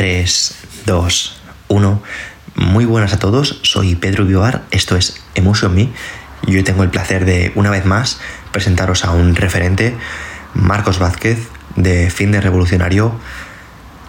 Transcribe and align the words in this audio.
3, 0.00 0.54
2, 0.86 1.36
1. 1.68 2.02
Muy 2.54 2.86
buenas 2.86 3.12
a 3.12 3.18
todos, 3.18 3.60
soy 3.60 3.96
Pedro 3.96 4.24
Biobar, 4.24 4.62
esto 4.70 4.96
es 4.96 5.22
Emotion 5.34 5.74
Me 5.74 5.90
y 6.46 6.56
hoy 6.56 6.62
tengo 6.62 6.84
el 6.84 6.88
placer 6.88 7.26
de, 7.26 7.52
una 7.54 7.68
vez 7.68 7.84
más, 7.84 8.18
presentaros 8.50 9.04
a 9.04 9.10
un 9.10 9.36
referente, 9.36 9.94
Marcos 10.54 10.98
Vázquez, 11.00 11.48
de 11.76 12.08
Fin 12.08 12.32
de 12.32 12.40
Revolucionario, 12.40 13.12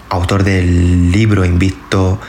autor 0.07 0.45
del 0.45 1.11
libro 1.11 1.43
Invicto 1.43 2.21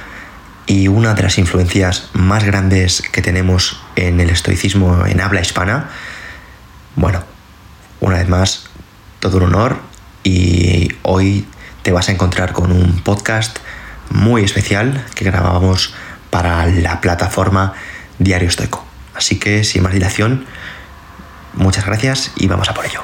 y 0.67 0.89
una 0.89 1.15
de 1.15 1.23
las 1.23 1.39
influencias 1.39 2.11
más 2.15 2.43
grandes 2.43 3.01
que 3.13 3.23
tenemos 3.23 3.81
en 3.95 4.19
el 4.19 4.31
estoicismo 4.31 5.07
en 5.07 5.21
habla 5.21 5.41
hispana. 5.41 5.89
Bueno, 6.97 7.23
una 8.01 8.19
vez 8.19 8.29
más, 8.29 8.65
todo 9.21 9.37
un 9.37 9.45
honor 9.45 9.79
y 10.25 10.89
hoy 11.03 11.47
te 11.83 11.93
vas 11.93 12.09
a 12.09 12.13
encontrar 12.13 12.53
con 12.53 12.73
un 12.73 13.03
podcast 13.03 13.59
muy 14.11 14.45
especial 14.45 15.05
que 15.15 15.25
grabamos 15.25 15.95
para 16.31 16.67
la 16.67 17.01
plataforma 17.01 17.75
Diario 18.19 18.49
Estoico. 18.49 18.85
Así 19.15 19.39
que 19.39 19.65
sin 19.65 19.83
más 19.83 19.93
dilación, 19.93 20.47
muchas 21.55 21.85
gracias 21.85 22.33
y 22.37 22.47
vamos 22.47 22.69
a 22.69 22.75
por 22.75 22.87
ello. 22.87 23.01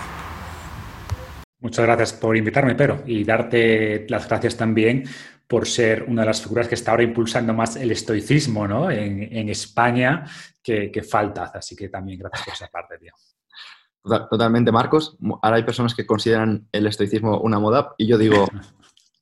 Muchas 1.60 1.84
gracias 1.84 2.12
por 2.12 2.36
invitarme, 2.36 2.76
Pero, 2.76 3.02
y 3.04 3.24
darte 3.24 4.06
las 4.08 4.28
gracias 4.28 4.56
también 4.56 5.04
por 5.48 5.66
ser 5.66 6.04
una 6.04 6.22
de 6.22 6.26
las 6.26 6.42
figuras 6.42 6.68
que 6.68 6.76
está 6.76 6.92
ahora 6.92 7.02
impulsando 7.02 7.52
más 7.52 7.74
el 7.76 7.90
estoicismo 7.90 8.68
¿no? 8.68 8.90
en, 8.90 9.48
España 9.48 10.24
que, 10.62 10.90
que. 10.90 11.02
Así 11.54 11.74
que 11.74 11.88
también 11.88 12.20
gracias 12.20 12.44
por 12.44 12.54
esa 12.54 12.68
parte, 12.68 12.98
tío. 12.98 13.12
Totalmente, 14.02 14.72
Marcos. 14.72 15.16
Ahora 15.42 15.56
hay 15.56 15.64
personas 15.64 15.94
que 15.94 16.06
consideran 16.06 16.68
el 16.72 16.86
estoicismo 16.86 17.40
una 17.40 17.58
moda 17.58 17.94
y 17.98 18.06
yo 18.06 18.16
digo, 18.16 18.46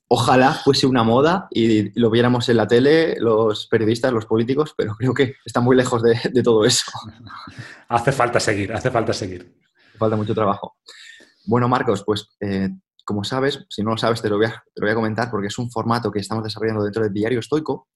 ojalá 0.09 0.53
fuese 0.55 0.87
una 0.87 1.03
moda 1.03 1.49
y 1.51 1.99
lo 1.99 2.11
viéramos 2.11 2.49
en 2.49 2.59
la 2.59 2.67
tele, 2.67 3.17
los 3.19 3.67
periodistas, 3.67 4.13
los 4.13 4.27
políticos, 4.27 4.75
pero 4.77 4.95
creo 4.95 5.15
que 5.15 5.35
está 5.45 5.61
muy 5.61 5.77
lejos 5.77 6.03
de, 6.03 6.43
todo 6.43 6.65
eso. 6.65 6.85
Hace 7.89 8.13
falta 8.13 8.41
seguir, 8.41 8.73
hace 8.73 8.91
falta 8.91 9.13
seguir. 9.13 9.55
Falta 9.97 10.17
mucho 10.17 10.35
trabajo. 10.35 10.77
Bueno, 11.45 11.69
Marcos, 11.69 12.03
pues 12.05 12.29
eh, 12.41 12.69
como 13.05 13.23
sabes, 13.23 13.65
si 13.69 13.83
no 13.83 13.93
lo 13.93 13.97
sabes, 13.97 14.21
te 14.21 14.29
lo, 14.29 14.37
voy 14.37 14.47
a, 14.47 14.51
te 14.51 14.81
lo 14.81 14.87
voy 14.87 14.91
a 14.91 14.97
comentar 14.97 15.31
porque 15.31 15.47
es 15.47 15.59
un 15.59 15.71
formato 15.71 16.11
que 16.11 16.19
estamos 16.19 16.43
desarrollando 16.43 16.83
dentro 16.83 17.05
del 17.05 17.13
diario 17.13 17.39
estoico 17.39 17.89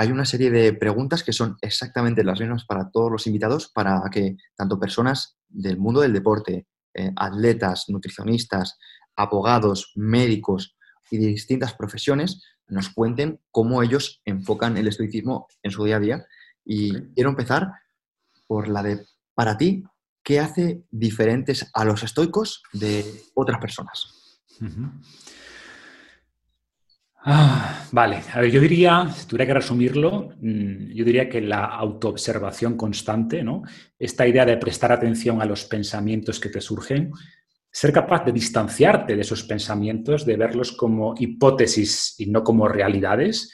hay 0.00 0.12
una 0.12 0.24
serie 0.24 0.48
de 0.52 0.72
preguntas 0.74 1.24
que 1.24 1.32
son 1.32 1.56
exactamente 1.60 2.22
las 2.22 2.38
mismas 2.38 2.64
para 2.64 2.88
todos 2.88 3.10
los 3.10 3.26
invitados, 3.26 3.66
para 3.66 4.00
que 4.12 4.36
tanto 4.54 4.78
personas 4.78 5.36
del 5.48 5.76
mundo 5.76 6.02
del 6.02 6.12
deporte, 6.12 6.68
eh, 6.94 7.10
atletas, 7.16 7.86
nutricionistas, 7.88 8.78
abogados, 9.16 9.90
médicos 9.96 10.76
y 11.10 11.18
de 11.18 11.26
distintas 11.26 11.74
profesiones 11.74 12.40
nos 12.68 12.90
cuenten 12.90 13.40
cómo 13.50 13.82
ellos 13.82 14.22
enfocan 14.24 14.76
el 14.76 14.86
estoicismo 14.86 15.48
en 15.64 15.72
su 15.72 15.82
día 15.82 15.96
a 15.96 16.00
día. 16.00 16.24
Y 16.64 16.92
quiero 17.14 17.30
empezar 17.30 17.72
por 18.46 18.68
la 18.68 18.84
de, 18.84 19.04
para 19.34 19.58
ti, 19.58 19.82
¿qué 20.22 20.38
hace 20.38 20.84
diferentes 20.92 21.68
a 21.74 21.84
los 21.84 22.04
estoicos 22.04 22.62
de 22.72 23.04
otras 23.34 23.58
personas? 23.58 24.40
Ah, 27.20 27.84
vale, 27.90 28.22
a 28.32 28.40
ver, 28.40 28.50
yo 28.50 28.60
diría, 28.60 29.10
si 29.10 29.26
tuviera 29.26 29.46
que 29.46 29.54
resumirlo, 29.54 30.30
mm, 30.40 30.92
yo 30.94 31.04
diría 31.04 31.28
que 31.28 31.40
la 31.40 31.64
autoobservación 31.64 32.76
constante, 32.76 33.42
¿no? 33.42 33.62
Esta 33.98 34.26
idea 34.26 34.46
de 34.46 34.56
prestar 34.56 34.92
atención 34.92 35.42
a 35.42 35.44
los 35.44 35.64
pensamientos 35.64 36.38
que 36.38 36.48
te 36.48 36.60
surgen, 36.60 37.12
ser 37.70 37.92
capaz 37.92 38.24
de 38.24 38.32
distanciarte 38.32 39.16
de 39.16 39.22
esos 39.22 39.42
pensamientos, 39.42 40.24
de 40.24 40.36
verlos 40.36 40.72
como 40.72 41.14
hipótesis 41.18 42.14
y 42.18 42.26
no 42.26 42.42
como 42.42 42.68
realidades. 42.68 43.52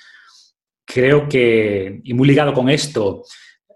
Creo 0.85 1.29
que, 1.29 2.01
y 2.05 2.15
muy 2.15 2.29
ligado 2.29 2.53
con 2.53 2.69
esto, 2.69 3.25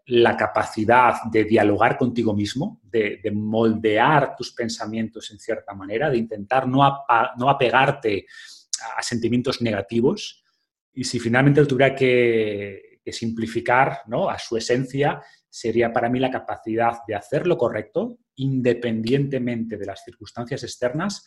la 0.06 0.36
capacidad 0.36 1.14
de 1.30 1.44
dialogar 1.44 1.98
contigo 1.98 2.34
mismo, 2.34 2.80
de, 2.82 3.20
moldear 3.34 4.36
tus 4.36 4.52
pensamientos 4.52 5.30
en 5.30 5.38
cierta 5.38 5.74
manera, 5.74 6.08
de 6.08 6.18
intentar 6.18 6.66
no, 6.68 7.04
no 7.36 7.50
apegarte 7.50 8.26
a 8.26 8.57
sentimientos 9.00 9.60
negativos 9.62 10.44
y 10.92 11.04
si 11.04 11.20
finalmente 11.20 11.64
tuviera 11.66 11.94
que, 11.94 13.00
simplificar 13.10 14.02
¿no? 14.06 14.28
a 14.28 14.38
su 14.38 14.58
esencia, 14.58 15.22
sería 15.48 15.90
para 15.90 16.10
mí 16.10 16.18
la 16.18 16.30
capacidad 16.30 16.98
de 17.06 17.14
hacer 17.14 17.46
lo 17.46 17.56
correcto 17.56 18.18
independientemente 18.36 19.78
de 19.78 19.86
las 19.86 20.04
circunstancias 20.04 20.62
externas 20.62 21.24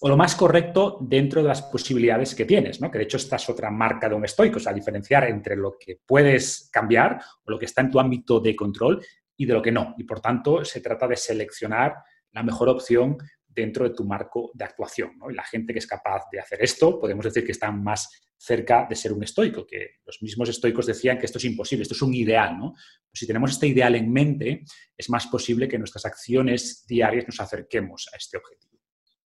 o 0.00 0.10
lo 0.10 0.16
más 0.18 0.34
correcto 0.34 0.98
dentro 1.00 1.40
de 1.40 1.48
las 1.48 1.62
posibilidades 1.62 2.34
que 2.34 2.44
tienes, 2.44 2.82
¿no? 2.82 2.90
que 2.90 2.98
de 2.98 3.04
hecho 3.04 3.16
esta 3.16 3.36
es 3.36 3.48
otra 3.48 3.70
marca 3.70 4.10
de 4.10 4.14
un 4.14 4.26
estoico, 4.26 4.58
o 4.58 4.60
sea, 4.60 4.74
diferenciar 4.74 5.24
entre 5.24 5.56
lo 5.56 5.78
que 5.78 6.00
puedes 6.04 6.68
cambiar 6.70 7.18
o 7.44 7.50
lo 7.50 7.58
que 7.58 7.64
está 7.64 7.80
en 7.80 7.90
tu 7.90 7.98
ámbito 7.98 8.38
de 8.40 8.54
control 8.54 9.02
y 9.36 9.46
de 9.46 9.54
lo 9.54 9.62
que 9.62 9.72
no. 9.72 9.94
Y 9.96 10.04
por 10.04 10.20
tanto, 10.20 10.64
se 10.64 10.80
trata 10.80 11.08
de 11.08 11.16
seleccionar 11.16 11.94
la 12.32 12.42
mejor 12.42 12.68
opción 12.68 13.16
dentro 13.56 13.88
de 13.88 13.94
tu 13.94 14.04
marco 14.04 14.50
de 14.52 14.64
actuación. 14.64 15.12
Y 15.28 15.34
la 15.34 15.42
gente 15.44 15.72
que 15.72 15.78
es 15.78 15.86
capaz 15.86 16.24
de 16.30 16.38
hacer 16.38 16.62
esto, 16.62 17.00
podemos 17.00 17.24
decir 17.24 17.44
que 17.44 17.52
están 17.52 17.82
más 17.82 18.08
cerca 18.36 18.86
de 18.88 18.94
ser 18.94 19.14
un 19.14 19.24
estoico, 19.24 19.66
que 19.66 19.96
los 20.04 20.20
mismos 20.20 20.50
estoicos 20.50 20.84
decían 20.84 21.18
que 21.18 21.24
esto 21.24 21.38
es 21.38 21.44
imposible, 21.46 21.82
esto 21.82 21.94
es 21.94 22.02
un 22.02 22.14
ideal. 22.14 22.58
¿no? 22.58 22.72
Pues 22.72 23.14
si 23.14 23.26
tenemos 23.26 23.50
este 23.52 23.66
ideal 23.66 23.94
en 23.94 24.12
mente, 24.12 24.64
es 24.96 25.08
más 25.08 25.26
posible 25.26 25.66
que 25.66 25.78
nuestras 25.78 26.04
acciones 26.04 26.84
diarias 26.86 27.24
nos 27.26 27.40
acerquemos 27.40 28.08
a 28.12 28.16
este 28.16 28.36
objetivo. 28.36 28.76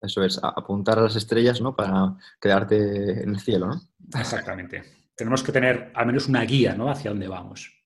Eso 0.00 0.25
es, 0.25 0.41
apuntar 0.43 0.99
a 0.99 1.03
las 1.03 1.16
estrellas 1.16 1.61
¿no? 1.61 1.75
para 1.75 2.16
quedarte 2.41 3.22
en 3.22 3.31
el 3.31 3.41
cielo. 3.41 3.66
¿no? 3.66 3.81
Exactamente. 4.21 4.82
Tenemos 5.16 5.43
que 5.43 5.53
tener 5.53 5.93
al 5.94 6.06
menos 6.06 6.28
una 6.28 6.43
guía 6.44 6.75
¿no? 6.75 6.88
hacia 6.88 7.11
dónde 7.11 7.28
vamos. 7.28 7.84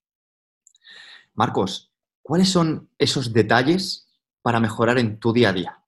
Marcos, 1.35 1.95
¿cuáles 2.23 2.51
son 2.51 2.91
esos 2.99 3.33
detalles 3.33 4.07
para 4.43 4.61
mejorar 4.61 4.99
en 4.99 5.19
tu 5.19 5.33
día 5.33 5.49
a 5.49 5.53
día? 5.53 5.86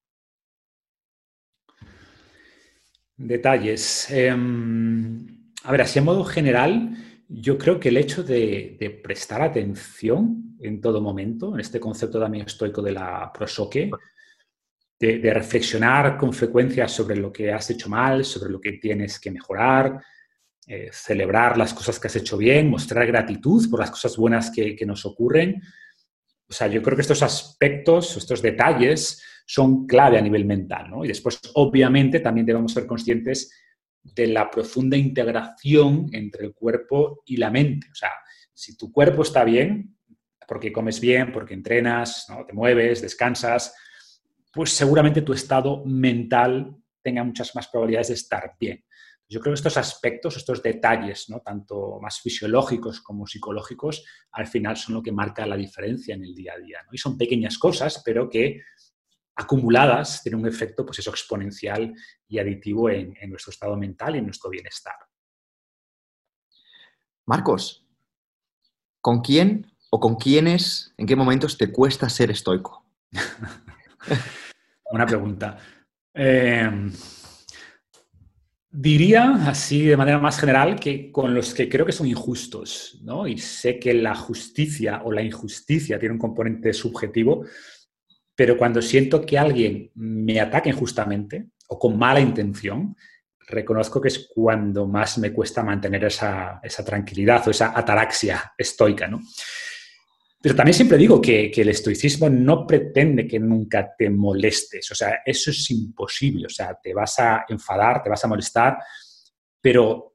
Detalles. 3.19 4.09
Em, 4.11 5.27
a 5.65 5.71
ver, 5.73 5.81
así 5.81 5.99
en 5.99 6.05
modo 6.05 6.23
general, 6.23 6.95
yo 7.27 7.57
creo 7.57 7.77
que 7.77 7.89
el 7.89 7.97
hecho 7.97 8.23
de, 8.23 9.01
prestar 9.03 9.41
atención 9.41 10.55
en 10.61 10.79
todo 10.79 11.01
momento, 11.01 11.53
en 11.53 11.59
este 11.59 11.81
concepto 11.81 12.17
también 12.17 12.45
estoico 12.45 12.81
de 12.81 12.93
la 12.93 13.29
prosoque, 13.33 13.91
de, 14.97 15.33
reflexionar 15.33 16.17
con 16.17 16.31
frecuencia 16.31 16.87
sobre 16.87 17.17
lo 17.17 17.31
que 17.31 17.51
has 17.51 17.69
hecho 17.69 17.89
mal, 17.89 18.23
sobre 18.23 18.51
lo 18.51 18.61
que 18.61 18.73
tienes 18.73 19.19
que 19.19 19.31
mejorar, 19.31 20.01
eh, 20.65 20.89
celebrar 20.93 21.57
las 21.57 21.73
cosas 21.73 21.99
que 21.99 22.07
has 22.07 22.15
hecho 22.15 22.37
bien, 22.37 22.69
mostrar 22.69 23.05
gratitud 23.05 23.69
por 23.69 23.81
las 23.81 23.91
cosas 23.91 24.15
buenas 24.15 24.49
que, 24.49 24.77
que 24.77 24.85
nos 24.85 25.05
ocurren. 25.05 25.61
O 26.47 26.53
sea, 26.53 26.67
yo 26.67 26.81
creo 26.81 26.95
que 26.95 27.01
estos 27.01 27.21
aspectos, 27.21 28.15
estos 28.15 28.41
detalles, 28.41 29.21
son 29.51 29.87
clave 29.87 30.19
a 30.19 30.21
nivel 30.21 30.45
mental. 30.45 30.91
¿no? 30.91 31.03
Y 31.03 31.07
después, 31.07 31.39
obviamente, 31.55 32.19
también 32.19 32.45
debemos 32.45 32.71
ser 32.71 32.85
conscientes 32.85 33.51
de 34.03 34.27
la 34.27 34.47
profunda 34.51 34.95
integración 34.95 36.05
entre 36.11 36.45
el 36.45 36.53
cuerpo 36.53 37.23
y 37.25 37.37
la 37.37 37.49
mente. 37.49 37.87
O 37.91 37.95
sea, 37.95 38.11
si 38.53 38.77
tu 38.77 38.91
cuerpo 38.91 39.23
está 39.23 39.43
bien, 39.43 39.97
porque 40.47 40.71
comes 40.71 41.01
bien, 41.01 41.31
porque 41.31 41.55
entrenas, 41.55 42.27
¿no? 42.29 42.45
te 42.45 42.53
mueves, 42.53 43.01
descansas, 43.01 43.75
pues 44.53 44.69
seguramente 44.69 45.23
tu 45.23 45.33
estado 45.33 45.83
mental 45.83 46.75
tenga 47.01 47.23
muchas 47.23 47.55
más 47.55 47.67
probabilidades 47.69 48.09
de 48.09 48.13
estar 48.13 48.53
bien. 48.59 48.85
Yo 49.27 49.39
creo 49.39 49.53
que 49.53 49.57
estos 49.57 49.77
aspectos, 49.77 50.37
estos 50.37 50.61
detalles, 50.61 51.27
¿no? 51.27 51.39
tanto 51.39 51.97
más 51.99 52.21
fisiológicos 52.21 53.01
como 53.01 53.25
psicológicos, 53.25 54.05
al 54.31 54.45
final 54.45 54.77
son 54.77 54.93
lo 54.93 55.01
que 55.01 55.11
marca 55.11 55.47
la 55.47 55.57
diferencia 55.57 56.13
en 56.13 56.23
el 56.23 56.35
día 56.35 56.53
a 56.55 56.59
día. 56.59 56.83
¿no? 56.85 56.89
Y 56.93 56.99
son 56.99 57.17
pequeñas 57.17 57.57
cosas, 57.57 58.03
pero 58.05 58.29
que 58.29 58.61
acumuladas 59.39 60.21
tienen 60.21 60.41
un 60.41 60.47
efecto 60.47 60.85
pues 60.85 60.99
eso, 60.99 61.11
exponencial 61.11 61.95
y 62.27 62.39
aditivo 62.39 62.89
en, 62.89 63.15
nuestro 63.29 63.51
estado 63.51 63.77
mental 63.77 64.15
y 64.15 64.19
en 64.19 64.25
nuestro 64.25 64.49
bienestar. 64.49 64.95
Marcos, 67.25 67.85
¿con 69.01 69.21
quién 69.21 69.71
o 69.89 69.99
con 69.99 70.15
quiénes, 70.15 70.93
en 70.97 71.07
qué 71.07 71.15
momentos 71.15 71.57
te 71.57 71.71
cuesta 71.71 72.09
ser 72.09 72.31
estoico? 72.31 72.85
Buena 74.91 75.05
pregunta. 75.05 75.57
Em, 76.13 76.91
diría 78.69 79.47
así 79.47 79.85
de 79.85 79.95
manera 79.95 80.19
más 80.19 80.37
general 80.39 80.79
que 80.79 81.11
con 81.11 81.33
los 81.33 81.53
que 81.53 81.69
creo 81.69 81.85
que 81.85 81.91
son 81.91 82.07
injustos, 82.07 82.99
¿no? 83.03 83.27
Y 83.27 83.37
sé 83.37 83.79
que 83.79 83.93
la 83.93 84.15
justicia 84.15 85.01
o 85.05 85.11
la 85.11 85.21
injusticia 85.21 85.97
tiene 85.97 86.13
un 86.13 86.19
componente 86.19 86.73
subjetivo, 86.73 87.45
pero 88.39 88.57
cuando 88.57 88.81
siento 88.81 89.25
que 89.25 89.37
alguien 89.37 89.91
me 89.95 90.39
ataca 90.39 90.69
injustamente 90.69 91.49
o 91.67 91.77
con 91.77 91.97
mala 91.97 92.21
intención, 92.21 92.95
reconozco 93.49 93.99
que 93.99 94.07
es 94.07 94.29
cuando 94.33 94.87
más 94.87 95.17
me 95.17 95.33
cuesta 95.33 95.61
mantener 95.61 96.05
esa, 96.05 96.61
tranquilidad 96.85 97.45
o 97.45 97.51
esa 97.51 97.77
ataraxia 97.77 98.53
estoica, 98.57 99.09
¿no? 99.09 99.19
Pero 100.41 100.55
también 100.55 100.73
siempre 100.73 100.97
digo 100.97 101.19
que, 101.19 101.51
que, 101.51 101.63
el 101.63 101.67
estoicismo 101.67 102.29
no 102.29 102.65
pretende 102.65 103.27
que 103.27 103.41
nunca 103.41 103.93
te 103.97 104.09
molestes, 104.09 104.89
o 104.89 104.95
sea, 104.95 105.19
eso 105.25 105.51
es 105.51 105.69
imposible, 105.71 106.45
o 106.45 106.49
sea, 106.49 106.79
te 106.81 106.93
vas 106.93 107.19
a 107.19 107.43
enfadar, 107.49 108.01
te 108.01 108.09
vas 108.09 108.23
a 108.23 108.29
molestar, 108.29 108.77
pero 109.59 110.08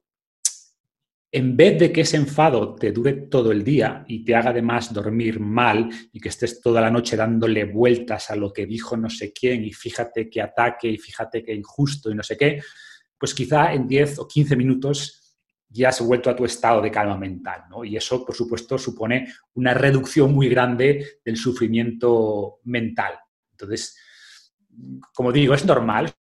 en 1.35 1.57
vez 1.57 1.77
de 1.77 1.91
que 1.91 2.01
ese 2.01 2.15
enfado 2.15 2.75
te 2.75 2.93
dure 2.93 3.11
todo 3.13 3.51
el 3.51 3.61
día 3.61 4.05
y 4.07 4.23
te 4.23 4.35
haga 4.35 4.51
además 4.51 4.93
dormir 4.93 5.41
mal 5.41 5.89
y 6.13 6.21
que 6.21 6.29
estés 6.29 6.61
toda 6.61 6.79
la 6.79 6.89
noche 6.89 7.17
dándole 7.17 7.65
vueltas 7.65 8.31
a 8.31 8.37
lo 8.37 8.53
que 8.53 8.65
dijo 8.65 8.95
no 8.95 9.09
sé 9.09 9.33
quién 9.33 9.65
y 9.65 9.73
fíjate 9.73 10.29
que 10.29 10.41
ataque 10.41 10.87
y 10.87 10.97
fíjate 10.97 11.43
que 11.43 11.53
injusto 11.53 12.09
y 12.09 12.15
no 12.15 12.23
sé 12.23 12.37
qué, 12.37 12.61
pues 13.17 13.33
quizá 13.33 13.73
en 13.73 13.85
10 13.85 14.19
o 14.19 14.27
15 14.29 14.55
minutos 14.55 15.37
ya 15.67 15.89
has 15.89 15.99
vuelto 15.99 16.29
a 16.29 16.35
tu 16.37 16.45
estado 16.45 16.81
de 16.81 16.89
calma 16.89 17.17
mental. 17.17 17.63
Y 17.83 17.97
eso, 17.97 18.25
por 18.25 18.33
supuesto, 18.33 18.77
supone 18.77 19.27
una 19.55 19.73
reducción 19.73 20.33
muy 20.33 20.47
grande 20.47 21.19
del 21.25 21.35
sufrimiento 21.35 22.61
mental. 22.63 23.15
Entonces, 23.51 23.97
como 25.13 25.33
digo, 25.33 25.53
es 25.53 25.65
normal. 25.65 26.13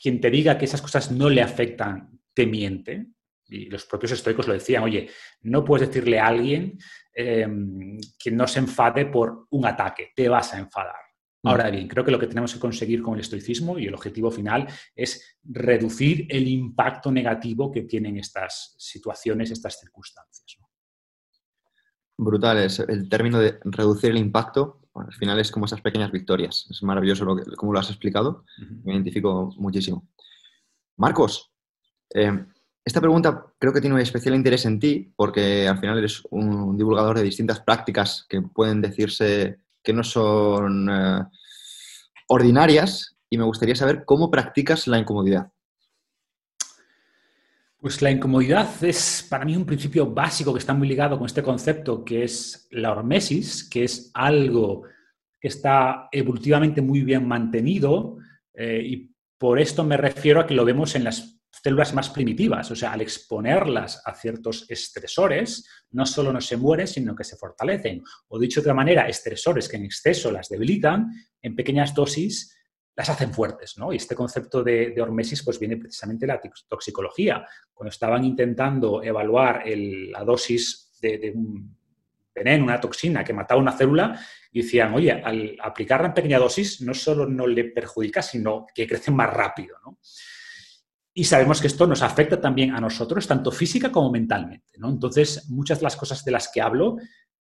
quien 0.00 0.20
te 0.20 0.30
diga 0.30 0.56
que 0.56 0.66
esas 0.66 0.80
cosas 0.80 1.10
no 1.10 1.28
le 1.28 1.42
afectan, 1.42 2.20
te 2.32 2.46
miente 2.46 3.08
y 3.50 3.66
los 3.66 3.84
propios 3.84 4.12
estoicos 4.12 4.46
lo 4.46 4.54
decían, 4.54 4.82
oye, 4.82 5.10
no 5.42 5.64
puedes 5.64 5.88
decirle 5.88 6.18
a 6.18 6.28
alguien 6.28 6.78
em, 7.12 7.98
que 8.18 8.30
no 8.30 8.46
se 8.46 8.60
enfade 8.60 9.06
por 9.06 9.46
un 9.50 9.66
ataque, 9.66 10.12
te 10.14 10.28
vas 10.28 10.54
a 10.54 10.58
enfadar. 10.58 11.00
Mm. 11.42 11.48
Ahora 11.48 11.70
bien, 11.70 11.88
creo 11.88 12.04
que 12.04 12.10
lo 12.10 12.18
que 12.18 12.26
tenemos 12.26 12.54
que 12.54 12.60
conseguir 12.60 13.02
con 13.02 13.14
el 13.14 13.20
estoicismo 13.20 13.78
y 13.78 13.86
el 13.86 13.94
objetivo 13.94 14.30
final 14.30 14.66
es 14.94 15.38
reducir 15.42 16.26
el 16.28 16.46
impacto 16.48 17.10
negativo 17.10 17.70
que 17.70 17.82
tienen 17.82 18.16
estas 18.18 18.74
situaciones, 18.78 19.50
estas 19.50 19.78
circunstancias. 19.78 20.30
Brutal, 22.16 22.58
es 22.58 22.78
el 22.80 23.08
término 23.08 23.38
de 23.38 23.58
reducir 23.64 24.10
el 24.10 24.18
impacto, 24.18 24.82
al 24.94 25.14
final 25.14 25.40
es 25.40 25.50
como 25.50 25.64
esas 25.64 25.80
pequeñas 25.80 26.12
victorias. 26.12 26.66
Es 26.68 26.82
maravilloso 26.82 27.24
lo 27.24 27.34
que, 27.34 27.44
cómo 27.56 27.72
lo 27.72 27.78
has 27.78 27.88
explicado, 27.88 28.44
me 28.84 28.92
identifico 28.92 29.54
muchísimo. 29.56 30.06
Marcos, 30.98 31.50
eh, 32.12 32.44
esta 32.84 33.00
pregunta 33.00 33.46
creo 33.58 33.72
que 33.72 33.80
tiene 33.80 33.94
un 33.94 34.00
especial 34.00 34.34
interés 34.34 34.64
en 34.64 34.80
ti 34.80 35.12
porque 35.14 35.68
al 35.68 35.78
final 35.78 35.98
eres 35.98 36.22
un 36.30 36.76
divulgador 36.76 37.18
de 37.18 37.24
distintas 37.24 37.60
prácticas 37.60 38.26
que 38.28 38.40
pueden 38.40 38.80
decirse 38.80 39.58
que 39.82 39.92
no 39.92 40.02
son 40.02 40.88
eh, 40.90 41.24
ordinarias 42.28 43.16
y 43.28 43.38
me 43.38 43.44
gustaría 43.44 43.74
saber 43.74 44.04
cómo 44.04 44.30
practicas 44.30 44.86
la 44.86 44.98
incomodidad. 44.98 45.52
Pues 47.78 48.02
la 48.02 48.10
incomodidad 48.10 48.68
es 48.82 49.26
para 49.28 49.44
mí 49.44 49.56
un 49.56 49.64
principio 49.64 50.06
básico 50.06 50.52
que 50.52 50.58
está 50.58 50.74
muy 50.74 50.88
ligado 50.88 51.16
con 51.16 51.26
este 51.26 51.42
concepto 51.42 52.04
que 52.04 52.24
es 52.24 52.66
la 52.70 52.92
hormesis, 52.92 53.68
que 53.68 53.84
es 53.84 54.10
algo 54.14 54.82
que 55.40 55.48
está 55.48 56.08
evolutivamente 56.12 56.82
muy 56.82 57.02
bien 57.02 57.26
mantenido 57.26 58.18
eh, 58.52 58.82
y 58.84 59.10
por 59.38 59.58
esto 59.58 59.84
me 59.84 59.96
refiero 59.96 60.40
a 60.40 60.46
que 60.46 60.54
lo 60.54 60.66
vemos 60.66 60.94
en 60.94 61.04
las 61.04 61.39
células 61.62 61.94
más 61.94 62.10
primitivas, 62.10 62.70
o 62.70 62.76
sea, 62.76 62.92
al 62.92 63.00
exponerlas 63.00 64.02
a 64.04 64.14
ciertos 64.14 64.66
estresores, 64.70 65.68
no 65.90 66.06
solo 66.06 66.32
no 66.32 66.40
se 66.40 66.56
mueren, 66.56 66.86
sino 66.86 67.14
que 67.14 67.24
se 67.24 67.36
fortalecen. 67.36 68.02
O 68.28 68.38
dicho 68.38 68.60
de 68.60 68.64
otra 68.64 68.74
manera, 68.74 69.08
estresores 69.08 69.68
que 69.68 69.76
en 69.76 69.84
exceso 69.84 70.30
las 70.30 70.48
debilitan, 70.48 71.10
en 71.42 71.54
pequeñas 71.54 71.94
dosis 71.94 72.56
las 72.96 73.08
hacen 73.08 73.32
fuertes, 73.32 73.78
¿no? 73.78 73.92
Y 73.92 73.96
este 73.96 74.14
concepto 74.14 74.62
de, 74.62 74.94
hormesis 75.00 75.42
pues 75.42 75.58
viene 75.58 75.76
precisamente 75.76 76.26
de 76.26 76.32
la 76.32 76.40
toxicología. 76.68 77.46
Cuando 77.72 77.90
estaban 77.90 78.24
intentando 78.24 79.02
evaluar 79.02 79.64
la 79.66 80.24
dosis 80.24 80.92
de, 81.00 81.32
un 81.34 81.76
veneno, 82.34 82.64
una 82.64 82.80
toxina 82.80 83.24
que 83.24 83.32
mataba 83.32 83.60
una 83.60 83.72
célula, 83.72 84.20
decían, 84.52 84.92
oye, 84.94 85.12
al 85.12 85.56
aplicarla 85.62 86.08
en 86.08 86.14
pequeña 86.14 86.38
dosis 86.38 86.80
no 86.82 86.92
solo 86.92 87.26
no 87.26 87.46
le 87.46 87.64
perjudica, 87.64 88.22
sino 88.22 88.66
que 88.74 88.86
crece 88.86 89.10
más 89.10 89.32
rápido, 89.32 89.78
¿no? 89.84 89.98
Y 91.12 91.24
sabemos 91.24 91.60
que 91.60 91.66
esto 91.66 91.86
nos 91.86 92.02
afecta 92.02 92.40
también 92.40 92.74
a 92.74 92.80
nosotros, 92.80 93.26
tanto 93.26 93.50
física 93.50 93.90
como 93.90 94.10
mentalmente. 94.10 94.78
¿no? 94.78 94.88
Entonces, 94.88 95.48
muchas 95.50 95.80
de 95.80 95.84
las 95.84 95.96
cosas 95.96 96.24
de 96.24 96.30
las 96.30 96.48
que 96.48 96.60
hablo 96.60 96.96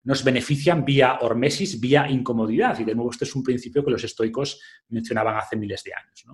nos 0.04 0.24
benefician 0.24 0.86
vía 0.86 1.18
hormesis, 1.22 1.80
vía 1.80 2.08
incomodidad. 2.08 2.80
Y 2.80 2.84
de 2.84 2.94
nuevo, 2.94 3.10
este 3.10 3.26
es 3.26 3.36
un 3.36 3.44
principio 3.44 3.84
que 3.84 3.92
los 3.92 4.04
estoicos 4.04 4.62
mencionaban 4.90 5.36
hace 5.36 5.56
miles 5.56 5.84
de 5.84 5.94
años. 5.94 6.26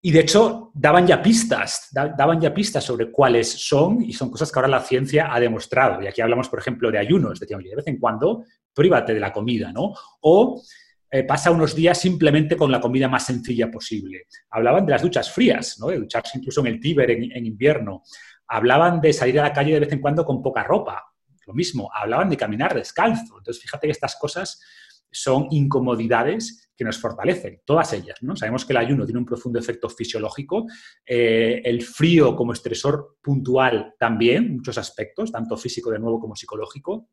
Y 0.00 0.12
de 0.12 0.20
hecho, 0.20 0.70
daban 0.72 1.04
ya 1.04 1.20
pistas, 1.20 1.88
daban 1.92 2.40
ya 2.40 2.54
pistas 2.54 2.84
sobre 2.84 3.10
cuáles 3.10 3.50
son, 3.50 4.02
y 4.02 4.12
son 4.12 4.30
cosas 4.30 4.52
que 4.52 4.58
ahora 4.60 4.68
la 4.68 4.80
ciencia 4.80 5.34
ha 5.34 5.40
demostrado. 5.40 6.00
Y 6.00 6.06
aquí 6.06 6.20
hablamos, 6.20 6.48
por 6.48 6.60
ejemplo, 6.60 6.92
de 6.92 6.98
ayunos, 6.98 7.40
de 7.40 7.46
de 7.46 7.74
vez 7.74 7.86
en 7.88 7.98
cuando, 7.98 8.44
prívate 8.72 9.14
de 9.14 9.20
la 9.20 9.32
comida, 9.32 9.72
¿no? 9.72 9.92
O 10.20 10.62
eh, 11.10 11.22
pasa 11.22 11.50
unos 11.50 11.74
días 11.74 12.00
simplemente 12.00 12.56
con 12.56 12.70
la 12.70 12.80
comida 12.80 13.08
más 13.08 13.26
sencilla 13.26 13.70
posible. 13.70 14.26
Hablaban 14.50 14.84
de 14.84 14.92
las 14.92 15.02
duchas 15.02 15.30
frías, 15.30 15.78
¿no? 15.78 15.88
de 15.88 15.98
ducharse 15.98 16.38
incluso 16.38 16.60
en 16.60 16.66
el 16.66 16.80
Tíber 16.80 17.10
en, 17.10 17.46
invierno. 17.46 18.02
Hablaban 18.48 19.00
de 19.00 19.12
salir 19.12 19.38
a 19.40 19.44
la 19.44 19.52
calle 19.52 19.74
de 19.74 19.80
vez 19.80 19.92
en 19.92 20.00
cuando 20.00 20.24
con 20.24 20.42
poca 20.42 20.64
ropa. 20.64 21.04
Lo 21.46 21.54
mismo, 21.54 21.90
hablaban 21.94 22.28
de 22.28 22.36
caminar 22.36 22.74
descalzo. 22.74 23.38
Entonces, 23.38 23.62
fíjate 23.62 23.86
que 23.86 23.92
estas 23.92 24.16
cosas 24.16 24.60
son 25.10 25.46
incomodidades 25.50 26.70
que 26.76 26.84
nos 26.84 26.98
fortalecen, 26.98 27.62
todas 27.64 27.92
ellas. 27.92 28.18
¿no? 28.22 28.36
Sabemos 28.36 28.64
que 28.64 28.72
el 28.72 28.78
ayuno 28.78 29.06
tiene 29.06 29.20
un 29.20 29.24
profundo 29.24 29.58
efecto 29.58 29.88
fisiológico, 29.88 30.66
eh, 31.06 31.62
el 31.64 31.82
frío 31.82 32.36
como 32.36 32.52
estresor 32.52 33.16
puntual 33.22 33.94
también, 33.98 34.56
muchos 34.56 34.76
aspectos, 34.76 35.32
tanto 35.32 35.56
físico 35.56 35.90
de 35.90 36.00
nuevo 36.00 36.20
como 36.20 36.36
psicológico. 36.36 37.08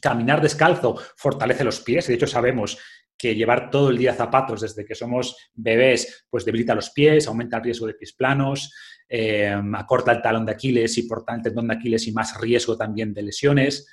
Caminar 0.00 0.42
descalzo 0.42 0.96
fortalece 1.16 1.64
los 1.64 1.80
pies, 1.80 2.06
de 2.06 2.14
hecho 2.14 2.26
sabemos 2.26 2.78
que 3.24 3.34
llevar 3.34 3.70
todo 3.70 3.88
el 3.88 3.96
día 3.96 4.12
zapatos 4.12 4.60
desde 4.60 4.84
que 4.84 4.94
somos 4.94 5.34
bebés, 5.54 6.26
pues 6.28 6.44
debilita 6.44 6.74
los 6.74 6.90
pies, 6.90 7.26
aumenta 7.26 7.56
el 7.56 7.62
riesgo 7.62 7.86
de 7.86 7.94
pies 7.94 8.12
planos, 8.12 8.70
eh, 9.08 9.50
acorta 9.74 10.12
el 10.12 10.20
talón 10.20 10.44
de 10.44 10.52
Aquiles 10.52 10.98
y 10.98 11.04
por 11.04 11.24
tanto 11.24 11.48
el 11.48 11.54
tendón 11.54 11.68
de 11.68 11.74
Aquiles 11.74 12.06
y 12.06 12.12
más 12.12 12.38
riesgo 12.38 12.76
también 12.76 13.14
de 13.14 13.22
lesiones. 13.22 13.86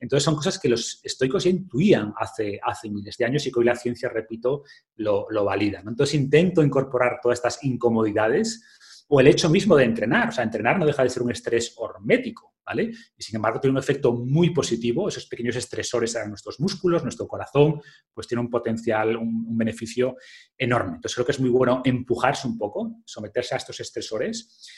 Entonces 0.00 0.24
son 0.24 0.34
cosas 0.34 0.58
que 0.58 0.68
los 0.68 0.98
estoicos 1.04 1.44
ya 1.44 1.50
intuían 1.50 2.14
hace, 2.18 2.58
hace 2.60 2.90
miles 2.90 3.16
de 3.16 3.24
años 3.26 3.46
y 3.46 3.52
que 3.52 3.60
hoy 3.60 3.64
la 3.64 3.76
ciencia, 3.76 4.08
repito, 4.08 4.64
lo, 4.96 5.26
lo 5.30 5.44
valida. 5.44 5.80
Entonces 5.86 6.16
intento 6.16 6.60
incorporar 6.60 7.20
todas 7.22 7.38
estas 7.38 7.62
incomodidades 7.62 8.60
o 9.08 9.20
el 9.20 9.26
hecho 9.26 9.50
mismo 9.50 9.76
de 9.76 9.84
entrenar. 9.84 10.28
O 10.28 10.32
sea, 10.32 10.44
entrenar 10.44 10.78
no 10.78 10.86
deja 10.86 11.02
de 11.02 11.10
ser 11.10 11.22
un 11.22 11.30
estrés 11.30 11.74
hormético, 11.76 12.54
¿vale? 12.64 12.90
Y 13.16 13.22
sin 13.22 13.36
embargo 13.36 13.60
tiene 13.60 13.72
un 13.72 13.78
efecto 13.78 14.12
muy 14.12 14.50
positivo. 14.50 15.08
Esos 15.08 15.26
pequeños 15.26 15.56
estresores 15.56 16.16
a 16.16 16.26
nuestros 16.26 16.60
músculos, 16.60 17.02
nuestro 17.02 17.26
corazón, 17.26 17.80
pues 18.12 18.26
tiene 18.26 18.40
un 18.40 18.50
potencial, 18.50 19.16
un, 19.16 19.56
beneficio 19.56 20.16
enorme. 20.56 20.96
Entonces 20.96 21.14
creo 21.14 21.26
que 21.26 21.32
es 21.32 21.40
muy 21.40 21.50
bueno 21.50 21.82
empujarse 21.84 22.48
un 22.48 22.58
poco, 22.58 23.00
someterse 23.04 23.54
a 23.54 23.58
estos 23.58 23.80
estresores. 23.80 24.68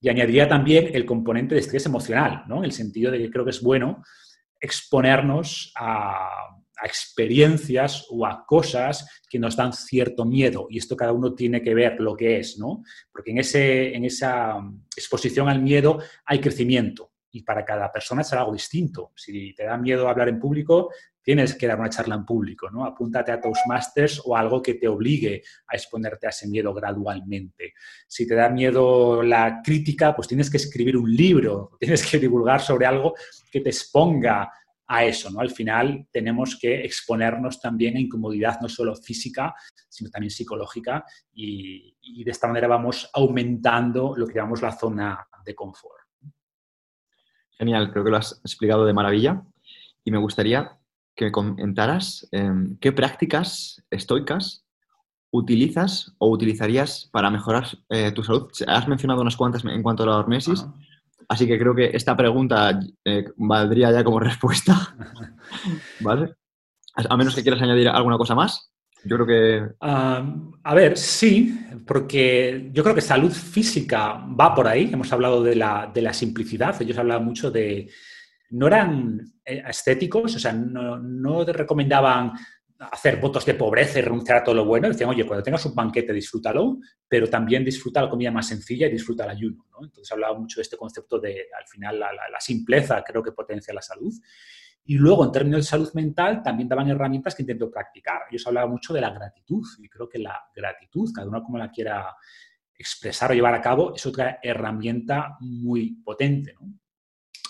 Y 0.00 0.08
añadiría 0.08 0.46
también 0.46 0.90
el 0.92 1.06
componente 1.06 1.54
de 1.54 1.62
estrés 1.62 1.86
emocional, 1.86 2.44
¿no? 2.48 2.58
En 2.58 2.64
el 2.64 2.72
sentido 2.72 3.10
de 3.10 3.18
que 3.18 3.30
creo 3.30 3.44
que 3.44 3.50
es 3.50 3.62
bueno 3.62 4.02
exponernos 4.60 5.72
a 5.76 6.28
a 6.76 6.86
experiencias 6.86 8.06
o 8.10 8.26
a 8.26 8.44
cosas 8.46 9.22
que 9.28 9.38
nos 9.38 9.56
dan 9.56 9.72
cierto 9.72 10.24
miedo. 10.24 10.66
Y 10.70 10.78
esto 10.78 10.96
cada 10.96 11.12
uno 11.12 11.34
tiene 11.34 11.62
que 11.62 11.74
ver 11.74 12.00
lo 12.00 12.16
que 12.16 12.38
es, 12.38 12.58
¿no? 12.58 12.82
Porque 13.10 13.30
en, 13.30 13.38
ese, 13.38 13.94
en 13.94 14.04
esa 14.04 14.58
exposición 14.96 15.48
al 15.48 15.62
miedo 15.62 15.98
hay 16.24 16.40
crecimiento 16.40 17.12
y 17.36 17.42
para 17.42 17.64
cada 17.64 17.92
persona 17.92 18.24
será 18.24 18.42
algo 18.42 18.54
distinto. 18.54 19.12
Si 19.14 19.54
te 19.54 19.64
da 19.64 19.76
miedo 19.76 20.08
hablar 20.08 20.28
en 20.28 20.40
público, 20.40 20.90
tienes 21.22 21.54
que 21.54 21.66
dar 21.66 21.78
una 21.78 21.90
charla 21.90 22.14
en 22.14 22.24
público, 22.24 22.70
¿no? 22.70 22.86
Apúntate 22.86 23.32
a 23.32 23.40
Toastmasters 23.40 24.22
o 24.24 24.36
algo 24.36 24.62
que 24.62 24.74
te 24.74 24.88
obligue 24.88 25.42
a 25.66 25.76
exponerte 25.76 26.26
a 26.26 26.30
ese 26.30 26.48
miedo 26.48 26.72
gradualmente. 26.72 27.74
Si 28.06 28.26
te 28.26 28.34
da 28.34 28.48
miedo 28.48 29.22
la 29.22 29.60
crítica, 29.62 30.14
pues 30.14 30.28
tienes 30.28 30.48
que 30.48 30.56
escribir 30.56 30.96
un 30.96 31.12
libro, 31.12 31.72
tienes 31.80 32.08
que 32.08 32.18
divulgar 32.18 32.60
sobre 32.60 32.86
algo 32.86 33.14
que 33.50 33.60
te 33.60 33.70
exponga 33.70 34.50
a 34.88 35.04
eso, 35.04 35.30
¿no? 35.30 35.40
Al 35.40 35.50
final 35.50 36.06
tenemos 36.10 36.56
que 36.60 36.84
exponernos 36.84 37.60
también 37.60 37.96
a 37.96 38.00
incomodidad 38.00 38.60
no 38.60 38.68
solo 38.68 38.94
física, 38.94 39.54
sino 39.88 40.10
también 40.10 40.30
psicológica 40.30 41.04
y, 41.32 41.94
de 42.24 42.30
esta 42.30 42.46
manera 42.46 42.68
vamos 42.68 43.10
aumentando 43.14 44.14
lo 44.16 44.26
que 44.26 44.34
llamamos 44.34 44.62
la 44.62 44.72
zona 44.72 45.26
de 45.44 45.54
confort. 45.54 46.06
Genial, 47.58 47.90
creo 47.90 48.04
que 48.04 48.10
lo 48.10 48.16
has 48.16 48.40
explicado 48.44 48.84
de 48.84 48.92
maravilla 48.92 49.42
y 50.04 50.10
me 50.10 50.18
gustaría 50.18 50.78
que 51.14 51.26
me 51.26 51.32
comentaras 51.32 52.28
em, 52.30 52.76
qué 52.78 52.92
prácticas 52.92 53.82
estoicas 53.90 54.66
utilizas 55.30 56.14
o 56.18 56.30
utilizarías 56.30 57.08
para 57.12 57.30
mejorar 57.30 57.66
eh, 57.88 58.12
tu 58.12 58.22
salud. 58.22 58.50
Has 58.66 58.88
mencionado 58.88 59.22
unas 59.22 59.36
cuantas 59.36 59.64
en 59.64 59.82
cuanto 59.82 60.02
a 60.02 60.06
la 60.06 60.16
hormesis. 60.16 60.64
Así 61.28 61.46
que 61.46 61.58
creo 61.58 61.74
que 61.74 61.90
esta 61.92 62.16
pregunta 62.16 62.78
eh, 63.04 63.24
valdría 63.36 63.92
ya 63.92 64.04
como 64.04 64.20
respuesta. 64.20 64.96
¿Vale? 66.00 66.34
A 66.94 67.16
menos 67.16 67.34
que 67.34 67.42
quieras 67.42 67.60
añadir 67.60 67.88
alguna 67.88 68.16
cosa 68.16 68.34
más. 68.34 68.72
Yo 69.04 69.16
creo 69.16 69.26
que... 69.26 69.74
a 69.80 70.74
ver, 70.74 70.96
sí, 70.96 71.60
porque 71.86 72.70
yo 72.72 72.82
creo 72.82 72.94
que 72.94 73.00
salud 73.00 73.30
física 73.30 74.24
va 74.28 74.54
por 74.54 74.66
ahí. 74.66 74.90
Hemos 74.92 75.12
hablado 75.12 75.42
de 75.42 75.54
la, 75.54 75.90
de 75.92 76.02
la 76.02 76.12
simplicidad. 76.12 76.80
Ellos 76.80 76.98
hablaban 76.98 77.24
mucho 77.24 77.50
de... 77.50 77.88
No 78.50 78.66
eran 78.66 79.20
eh, 79.44 79.62
estéticos, 79.68 80.36
o 80.36 80.38
sea, 80.38 80.52
no, 80.52 80.98
no 80.98 81.44
recomendaban 81.44 82.32
hacer 82.78 83.16
votos 83.16 83.44
de 83.46 83.54
pobreza 83.54 83.98
y 83.98 84.02
renunciar 84.02 84.38
a 84.38 84.44
todo 84.44 84.54
lo 84.54 84.64
bueno. 84.64 84.88
Decían, 84.88 85.10
oye, 85.10 85.26
cuando 85.26 85.42
tengas 85.42 85.64
un 85.66 85.74
banquete, 85.74 86.12
disfrútalo, 86.12 86.78
pero 87.08 87.28
también 87.28 87.64
disfruta 87.64 88.02
la 88.02 88.10
comida 88.10 88.30
más 88.30 88.48
sencilla 88.48 88.86
y 88.86 88.90
disfruta 88.90 89.24
el 89.24 89.30
ayuno. 89.30 89.66
¿no? 89.70 89.84
Entonces 89.84 90.10
hablaba 90.12 90.38
mucho 90.38 90.60
de 90.60 90.62
este 90.62 90.76
concepto 90.76 91.18
de, 91.18 91.46
al 91.58 91.66
final, 91.66 91.98
la, 91.98 92.12
la, 92.12 92.40
simpleza 92.40 93.02
creo 93.02 93.22
que 93.22 93.32
potencia 93.32 93.72
la 93.72 93.82
salud. 93.82 94.12
Y 94.84 94.94
luego, 94.94 95.24
en 95.24 95.32
términos 95.32 95.62
de 95.62 95.64
salud 95.64 95.92
mental, 95.94 96.42
también 96.42 96.68
daban 96.68 96.88
herramientas 96.88 97.34
que 97.34 97.42
intento 97.42 97.70
practicar. 97.70 98.22
Ellos 98.30 98.46
hablaban 98.46 98.70
mucho 98.70 98.94
de 98.94 99.00
la 99.00 99.10
gratitud 99.10 99.64
y 99.80 99.88
creo 99.88 100.08
que 100.08 100.18
la 100.18 100.48
gratitud, 100.54 101.10
cada 101.12 101.26
uno 101.26 101.42
como 101.42 101.58
la 101.58 101.70
quiera 101.70 102.14
expresar 102.78 103.30
o 103.32 103.34
llevar 103.34 103.54
a 103.54 103.60
cabo, 103.60 103.94
es 103.94 104.06
otra 104.06 104.38
herramienta 104.42 105.36
muy 105.40 106.02
potente. 106.04 106.54
¿no? 106.60 106.72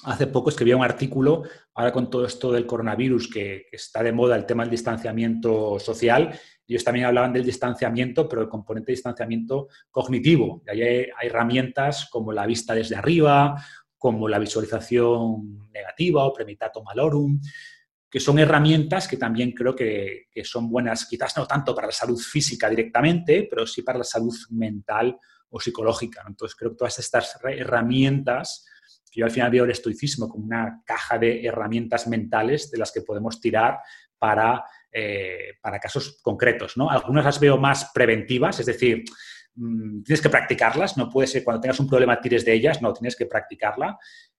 Hace 0.06 0.28
poco 0.28 0.50
escribí 0.50 0.72
un 0.72 0.84
artículo, 0.84 1.42
ahora 1.74 1.92
con 1.92 2.08
todo 2.08 2.26
esto 2.26 2.52
del 2.52 2.64
coronavirus, 2.64 3.28
que, 3.28 3.66
está 3.72 4.04
de 4.04 4.12
moda 4.12 4.36
el 4.36 4.46
tema 4.46 4.62
del 4.62 4.70
distanciamiento 4.70 5.80
social, 5.80 6.32
ellos 6.64 6.84
también 6.84 7.06
hablaban 7.06 7.32
del 7.32 7.44
distanciamiento, 7.44 8.28
pero 8.28 8.42
el 8.42 8.48
componente 8.48 8.92
de 8.92 8.94
distanciamiento 8.94 9.66
cognitivo. 9.90 10.62
Y 10.64 10.70
ahí 10.70 10.82
hay, 10.82 11.26
herramientas 11.26 12.08
como 12.08 12.30
la 12.30 12.46
vista 12.46 12.72
desde 12.72 12.94
arriba, 12.94 13.60
como 13.98 14.28
la 14.28 14.38
visualización 14.38 15.68
negativa 15.72 16.24
o 16.24 16.32
premitato 16.32 16.84
malorum, 16.84 17.40
que 18.08 18.20
son 18.20 18.38
herramientas 18.38 19.08
que 19.08 19.16
también 19.16 19.50
creo 19.50 19.74
que, 19.74 20.26
que, 20.30 20.44
son 20.44 20.70
buenas, 20.70 21.06
quizás 21.06 21.36
no 21.36 21.48
tanto 21.48 21.74
para 21.74 21.88
la 21.88 21.92
salud 21.92 22.20
física 22.20 22.70
directamente, 22.70 23.48
pero 23.50 23.66
sí 23.66 23.82
para 23.82 23.98
la 23.98 24.04
salud 24.04 24.36
mental 24.50 25.18
o 25.48 25.58
psicológica. 25.58 26.22
Entonces 26.28 26.54
creo 26.54 26.70
que 26.70 26.76
todas 26.76 26.96
estas 27.00 27.40
herramientas 27.42 28.66
yo 29.16 29.24
al 29.24 29.30
final 29.30 29.50
veo 29.50 29.64
el 29.64 29.70
estoicismo 29.70 30.28
como 30.28 30.44
una 30.44 30.82
caja 30.84 31.18
de 31.18 31.44
herramientas 31.44 32.06
mentales 32.06 32.70
de 32.70 32.78
las 32.78 32.92
que 32.92 33.00
podemos 33.00 33.40
tirar 33.40 33.78
para, 34.18 34.64
eh, 34.92 35.54
para 35.60 35.80
casos 35.80 36.20
concretos. 36.22 36.76
¿no? 36.76 36.90
Algunas 36.90 37.24
las 37.24 37.40
veo 37.40 37.56
más 37.56 37.90
preventivas, 37.94 38.60
es 38.60 38.66
decir, 38.66 39.04
mm, 39.54 40.02
tienes 40.02 40.20
que 40.20 40.28
practicarlas, 40.28 40.96
no 40.96 41.08
puede 41.08 41.26
ser 41.26 41.42
cuando 41.42 41.62
tengas 41.62 41.80
un 41.80 41.88
problema 41.88 42.20
tires 42.20 42.44
de 42.44 42.52
ellas, 42.52 42.82
no, 42.82 42.92
tienes 42.92 43.16
que 43.16 43.26
practicarla. 43.26 43.98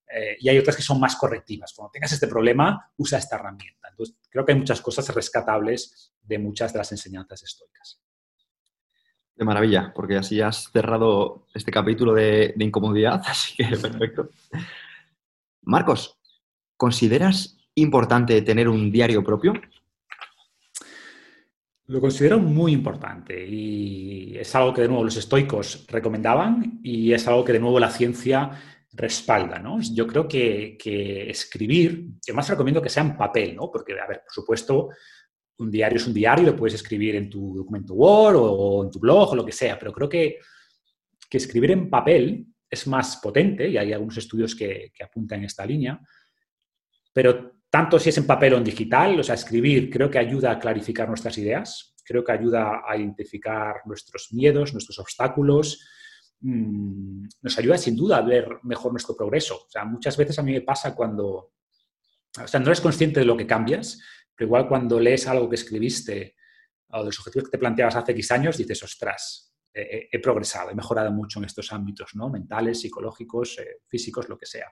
Eh, 0.10 0.38
y 0.39 0.48
hay 0.48 0.57
otras 0.57 0.75
que 0.75 0.81
son 0.81 1.00
más 1.00 1.15
correctivas. 1.15 1.74
Cuando 1.75 1.91
tengas 1.91 2.12
este 2.12 2.27
problema, 2.27 2.91
usa 2.98 3.17
esta 3.17 3.36
herramienta. 3.36 3.89
Entonces, 3.89 4.15
creo 4.29 4.46
que 4.46 4.53
hay 4.53 4.57
muchas 4.57 4.79
cosas 4.79 5.10
rescatables 5.13 6.13
de 6.22 6.39
muchas 6.39 6.72
de 6.72 6.79
las 6.79 6.91
enseñanzas 6.91 7.43
estoicas. 7.43 8.01
De 9.38 9.46
maravilla, 9.46 9.94
porque 9.94 10.17
así 10.17 10.41
has 10.41 10.72
cerrado 10.72 11.46
este 11.53 11.72
capítulo 11.72 12.13
de, 12.13 12.56
incomodidad, 12.58 13.22
así 13.27 13.56
que 13.56 13.77
perfecto. 13.77 14.29
Marcos, 15.62 16.17
¿consideras 16.75 17.58
importante 17.75 18.41
tener 18.41 18.67
un 18.67 18.91
diario 18.91 19.24
propio? 19.24 19.53
Lo 21.86 22.01
considero 22.01 22.39
muy 22.39 22.74
importante 22.74 23.48
y 23.48 24.36
es 24.38 24.53
algo 24.56 24.74
que 24.74 24.82
de 24.82 24.88
nuevo 24.88 25.03
los 25.03 25.15
estoicos 25.15 25.86
recomendaban 25.88 26.79
y 26.84 27.13
es 27.13 27.27
algo 27.27 27.46
que 27.46 27.53
de 27.53 27.60
nuevo 27.60 27.79
la 27.79 27.91
ciencia 27.91 28.51
respalda. 28.91 29.60
¿no? 29.60 29.79
Yo 29.82 30.08
creo 30.08 30.27
que, 30.27 30.77
que 30.77 31.29
escribir, 31.29 32.08
además 32.27 32.50
recomiendo 32.50 32.82
que 32.82 32.89
sea 32.89 33.03
en 33.03 33.15
papel, 33.15 33.56
¿no? 33.56 33.72
porque, 33.72 33.94
a 33.94 34.08
ver, 34.08 34.22
por 34.24 34.34
supuesto, 34.34 34.89
un 35.59 35.71
diario 35.71 35.97
es 35.97 36.07
un 36.07 36.13
diario, 36.13 36.45
lo 36.45 36.55
puedes 36.55 36.75
escribir 36.75 37.15
en 37.15 37.29
tu 37.29 37.55
documento 37.55 37.93
Word 37.93 38.35
o 38.37 38.83
en 38.83 38.91
tu 38.91 38.99
blog 38.99 39.31
o 39.31 39.35
lo 39.35 39.45
que 39.45 39.51
sea, 39.51 39.77
pero 39.77 39.91
creo 39.91 40.07
que, 40.07 40.39
que 41.29 41.37
escribir 41.37 41.71
en 41.71 41.89
papel 41.89 42.45
es 42.69 42.85
más 42.87 43.17
potente 43.17 43.67
y 43.67 43.77
hay 43.77 43.93
algunos 43.93 44.17
estudios 44.17 44.55
que, 44.55 44.91
que 44.93 45.03
apuntan 45.03 45.43
esta 45.43 45.65
línea, 45.65 45.99
pero 47.13 47.57
tanto 47.69 47.99
si 47.99 48.09
es 48.09 48.17
en 48.17 48.27
papel 48.27 48.53
o 48.53 48.57
en 48.57 48.63
digital, 48.63 49.19
o 49.19 49.23
sea, 49.23 49.35
escribir 49.35 49.89
creo 49.89 50.09
que 50.09 50.19
ayuda 50.19 50.51
a 50.51 50.59
clarificar 50.59 51.07
nuestras 51.07 51.37
ideas, 51.37 51.95
creo 52.07 52.23
que 52.23 52.31
ayuda 52.31 52.83
a 52.87 52.95
identificar 52.95 53.81
nuestros 53.85 54.31
miedos, 54.31 54.73
nuestros 54.73 54.97
obstáculos, 54.99 55.85
mm, 56.39 57.27
nos 57.41 57.57
ayuda 57.57 57.77
sin 57.77 57.95
duda 57.95 58.17
a 58.17 58.21
ver 58.21 58.47
mejor 58.63 58.91
nuestro 58.93 59.15
progreso. 59.15 59.55
O 59.55 59.69
sea, 59.69 59.83
muchas 59.83 60.15
veces 60.15 60.39
a 60.39 60.43
mí 60.43 60.53
me 60.53 60.61
pasa 60.61 60.95
cuando, 60.95 61.51
o 62.41 62.47
sea, 62.47 62.59
no 62.59 62.67
eres 62.67 62.79
consciente 62.79 63.19
de 63.19 63.25
lo 63.25 63.35
que 63.35 63.45
cambias, 63.45 63.99
pero 64.38 64.48
igual 64.48 64.67
cuando 64.67 65.00
lees 65.00 65.27
algo 65.27 65.50
que 65.50 65.56
escribiste 65.56 66.36
o 66.89 67.00
de 67.00 67.06
los 67.06 67.20
objetivos 67.20 67.50
que 67.50 67.51
te 67.51 67.58
planteabas 67.58 67.96
hace 67.96 68.12
X 68.12 68.32
años, 68.32 68.58
dices, 68.58 68.82
ostras, 68.84 69.48
he, 69.74 70.20
progresado, 70.20 70.70
he 70.72 70.75
mejorado 70.75 71.12
mucho 71.12 71.39
en 71.39 71.46
estos 71.46 71.72
ámbitos, 71.72 72.15
¿no? 72.15 72.29
Mentales, 72.29 72.79
psicológicos, 72.79 73.60
eh, 73.60 73.82
físicos, 73.88 74.29
lo 74.29 74.38
que 74.38 74.46
sea. 74.46 74.72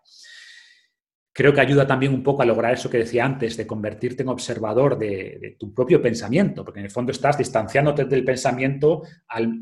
Creo 1.32 1.54
que 1.54 1.62
ayuda 1.62 1.86
también 1.86 2.14
un 2.14 2.24
poco 2.24 2.44
a 2.44 2.46
lograr 2.46 2.74
eso 2.74 2.90
que 2.90 3.00
decía 3.00 3.26
antes, 3.26 3.58
de 3.58 3.68
convertirte 3.68 4.24
en 4.24 4.30
observador 4.30 4.98
de, 4.98 5.58
tu 5.60 5.74
propio 5.74 6.02
pensamiento, 6.02 6.64
porque 6.64 6.80
en 6.80 6.86
el 6.86 6.92
fondo 6.92 7.12
estás 7.12 7.38
distanciándote 7.38 8.06
del 8.06 8.24
pensamiento 8.24 9.04
al, 9.28 9.60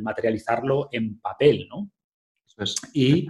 materializarlo 0.00 0.88
en 0.92 1.20
papel, 1.20 1.66
¿no? 1.68 1.90
y 2.92 3.26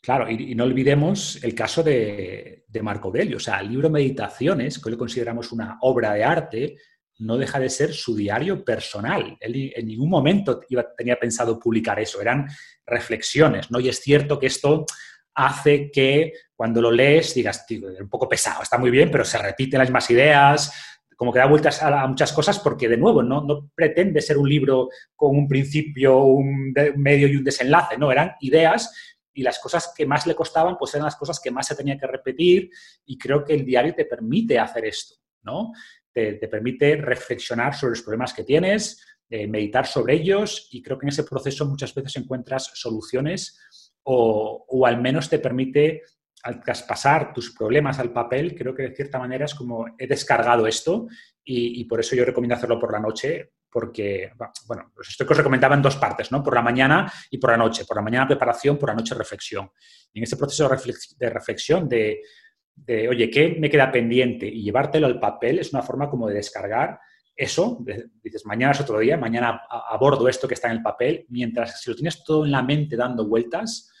Claro, 0.00 0.30
y, 0.30 0.54
no 0.54 0.64
olvidemos 0.64 1.42
el 1.42 1.54
caso 1.54 1.82
de, 1.82 2.64
Marco 2.82 3.08
Aurelio. 3.08 3.38
O 3.38 3.40
sea, 3.40 3.60
el 3.60 3.70
libro 3.70 3.88
Meditaciones, 3.88 4.78
que 4.78 4.88
hoy 4.88 4.92
lo 4.92 4.98
consideramos 4.98 5.50
una 5.50 5.78
obra 5.80 6.12
de 6.12 6.24
arte, 6.24 6.76
no 7.18 7.38
deja 7.38 7.58
de 7.58 7.70
ser 7.70 7.94
su 7.94 8.14
diario 8.14 8.62
personal. 8.62 9.36
Él 9.40 9.72
en 9.74 9.86
ningún 9.86 10.10
momento 10.10 10.60
tenía 10.96 11.18
pensado 11.18 11.58
publicar 11.58 11.98
eso, 11.98 12.20
eran 12.20 12.46
reflexiones, 12.84 13.70
¿no? 13.70 13.80
Y 13.80 13.88
es 13.88 14.00
cierto 14.00 14.38
que 14.38 14.46
esto 14.46 14.84
hace 15.34 15.90
que 15.90 16.32
cuando 16.54 16.80
lo 16.80 16.90
lees 16.90 17.34
digas, 17.34 17.66
un 18.00 18.08
poco 18.08 18.28
pesado, 18.28 18.62
está 18.62 18.78
muy 18.78 18.90
bien, 18.90 19.10
pero 19.10 19.24
se 19.24 19.38
repiten 19.38 19.78
las 19.78 19.88
mismas 19.88 20.10
ideas, 20.10 20.72
como 21.16 21.32
que 21.32 21.38
da 21.38 21.46
vueltas 21.46 21.82
a, 21.82 22.06
muchas 22.06 22.32
cosas 22.32 22.58
porque, 22.58 22.88
de 22.88 22.96
nuevo, 22.96 23.22
no, 23.22 23.42
no, 23.42 23.70
pretende 23.74 24.20
ser 24.20 24.38
un 24.38 24.48
libro 24.48 24.88
con 25.14 25.36
un 25.36 25.48
principio, 25.48 26.18
un 26.18 26.74
medio 26.96 27.26
y 27.26 27.36
un 27.36 27.44
desenlace, 27.44 27.96
no, 27.96 28.12
eran 28.12 28.32
ideas 28.40 29.15
y 29.36 29.42
las 29.42 29.58
cosas 29.58 29.92
que 29.94 30.06
más 30.06 30.26
le 30.26 30.34
costaban 30.34 30.76
pues 30.78 30.94
eran 30.94 31.04
las 31.04 31.16
cosas 31.16 31.38
que 31.38 31.50
más 31.50 31.66
se 31.66 31.76
tenía 31.76 31.98
que 31.98 32.06
repetir 32.06 32.70
y 33.04 33.18
creo 33.18 33.44
que 33.44 33.52
el 33.52 33.66
diario 33.66 33.94
te 33.94 34.06
permite 34.06 34.58
hacer 34.58 34.86
esto, 34.86 35.16
¿no? 35.42 35.72
Te, 36.10 36.34
permite 36.48 36.96
reflexionar 36.96 37.74
sobre 37.74 37.90
los 37.90 38.02
problemas 38.02 38.32
que 38.32 38.44
tienes, 38.44 39.04
eh, 39.28 39.46
meditar 39.46 39.86
sobre 39.86 40.14
ellos 40.14 40.68
y 40.72 40.82
creo 40.82 40.98
que 40.98 41.04
en 41.04 41.10
ese 41.10 41.24
proceso 41.24 41.66
muchas 41.66 41.94
veces 41.94 42.16
encuentras 42.16 42.70
soluciones 42.72 43.58
o, 44.04 44.64
o 44.66 44.86
al 44.86 45.02
menos 45.02 45.28
te 45.28 45.38
permite 45.38 46.02
al 46.42 46.62
traspasar 46.62 47.34
tus 47.34 47.54
problemas 47.54 47.98
al 47.98 48.12
papel, 48.12 48.54
creo 48.54 48.74
que 48.74 48.84
de 48.84 48.94
cierta 48.94 49.18
manera 49.18 49.44
es 49.44 49.54
como 49.54 49.84
he 49.98 50.06
descargado 50.06 50.66
esto 50.66 51.08
y, 51.44 51.78
y, 51.80 51.84
por 51.84 52.00
eso 52.00 52.16
yo 52.16 52.24
recomiendo 52.24 52.54
hacerlo 52.54 52.80
por 52.80 52.92
la 52.92 53.00
noche 53.00 53.52
porque, 53.70 54.32
bueno, 54.66 54.92
los 54.96 55.08
estoicos 55.08 55.36
recomendaban 55.36 55.82
dos 55.82 55.96
partes, 55.96 56.32
¿no? 56.32 56.42
Por 56.42 56.54
la 56.54 56.62
mañana 56.62 57.12
y 57.30 57.38
por 57.38 57.50
la 57.50 57.56
noche. 57.56 57.84
Por 57.84 57.96
la 57.96 58.02
mañana 58.02 58.26
preparación, 58.26 58.78
por 58.78 58.88
la 58.88 58.94
noche 58.94 59.14
reflexión. 59.14 59.70
Y 60.12 60.20
en 60.20 60.24
ese 60.24 60.36
proceso 60.36 60.68
de 61.18 61.30
reflexión 61.30 61.88
de, 61.88 62.22
oye, 63.08 63.30
¿qué 63.30 63.56
me 63.58 63.70
queda 63.70 63.90
pendiente? 63.92 64.46
Y 64.46 64.62
llevártelo 64.62 65.06
al 65.06 65.20
papel 65.20 65.58
es 65.58 65.72
una 65.72 65.82
forma 65.82 66.08
como 66.08 66.28
de 66.28 66.34
descargar 66.34 66.98
eso. 67.34 67.84
dices, 68.22 68.46
mañana 68.46 68.72
es 68.72 68.80
otro 68.80 68.98
día, 68.98 69.16
mañana 69.16 69.62
abordo 69.90 70.28
esto 70.28 70.48
que 70.48 70.54
está 70.54 70.68
en 70.68 70.78
el 70.78 70.82
papel, 70.82 71.26
mientras 71.28 71.80
si 71.80 71.90
lo 71.90 71.96
tienes 71.96 72.24
todo 72.24 72.44
en 72.44 72.52
la 72.52 72.62
mente 72.62 72.96
dando 72.96 73.28
vueltas, 73.28 73.92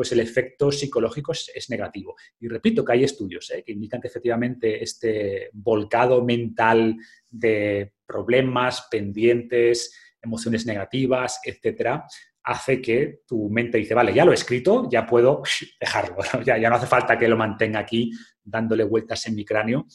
pues 0.00 0.12
el 0.12 0.20
efecto 0.20 0.72
psicológico 0.72 1.32
es, 1.32 1.68
negativo. 1.68 2.16
Y 2.40 2.48
repito 2.48 2.82
que 2.82 2.92
hay 2.92 3.04
estudios 3.04 3.50
¿eh? 3.50 3.62
que 3.62 3.72
indican 3.72 4.00
que 4.00 4.08
efectivamente 4.08 4.82
este 4.82 5.50
volcado 5.52 6.24
mental 6.24 6.96
de 7.28 7.92
problemas, 8.10 8.88
pendientes, 8.90 9.94
emociones 10.20 10.66
negativas, 10.66 11.40
etcétera, 11.44 12.04
hace 12.42 12.82
que 12.82 13.20
tu 13.26 13.48
mente 13.48 13.78
dice, 13.78 13.94
vale, 13.94 14.12
ya 14.12 14.24
lo 14.24 14.32
he 14.32 14.34
escrito, 14.34 14.88
ya 14.90 15.06
puedo 15.06 15.42
dejarlo, 15.80 16.16
ya, 16.44 16.58
ya 16.58 16.68
no 16.68 16.76
hace 16.76 16.86
falta 16.86 17.16
que 17.16 17.28
lo 17.28 17.36
mantenga 17.36 17.78
aquí 17.78 18.10
dándole 18.42 18.84
vueltas 18.84 19.26
en 19.26 19.34
mi 19.36 19.44
cráneo. 19.44 19.86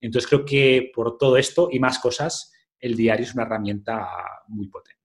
Entonces 0.00 0.28
creo 0.28 0.44
que 0.44 0.90
por 0.94 1.16
todo 1.16 1.36
esto 1.36 1.68
y 1.70 1.78
más 1.78 1.98
cosas, 1.98 2.52
el 2.78 2.96
diario 2.96 3.24
es 3.24 3.34
una 3.34 3.44
herramienta 3.44 4.08
muy 4.48 4.68
potente. 4.68 4.98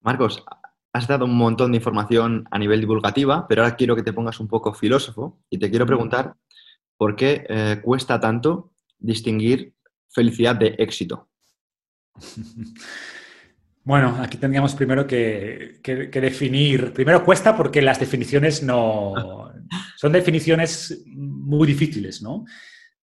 Marcos, 0.00 0.44
has 0.92 1.06
dado 1.06 1.26
un 1.26 1.36
montón 1.36 1.72
de 1.72 1.76
información 1.76 2.46
a 2.50 2.58
nivel 2.58 2.80
divulgativa, 2.80 3.46
pero 3.46 3.62
ahora 3.62 3.76
quiero 3.76 3.94
que 3.94 4.02
te 4.02 4.14
pongas 4.14 4.40
un 4.40 4.48
poco 4.48 4.72
filósofo 4.72 5.42
y 5.50 5.58
te 5.58 5.68
quiero 5.68 5.84
preguntar 5.84 6.34
por 6.96 7.14
qué 7.16 7.44
eh, 7.48 7.80
cuesta 7.84 8.18
tanto 8.18 8.72
distinguir 8.98 9.75
felicidad 10.08 10.56
de 10.56 10.74
éxito? 10.78 11.28
Bueno, 13.86 14.18
aquí 14.20 14.36
tendríamos 14.36 14.74
primero 14.74 15.06
que, 15.06 15.78
definir. 16.12 16.92
Primero 16.92 17.24
cuesta 17.24 17.56
porque 17.56 17.80
las 17.80 18.00
definiciones 18.00 18.60
no. 18.64 19.52
Son 19.96 20.10
definiciones 20.10 21.04
muy 21.06 21.68
difíciles, 21.68 22.20
¿no? 22.20 22.44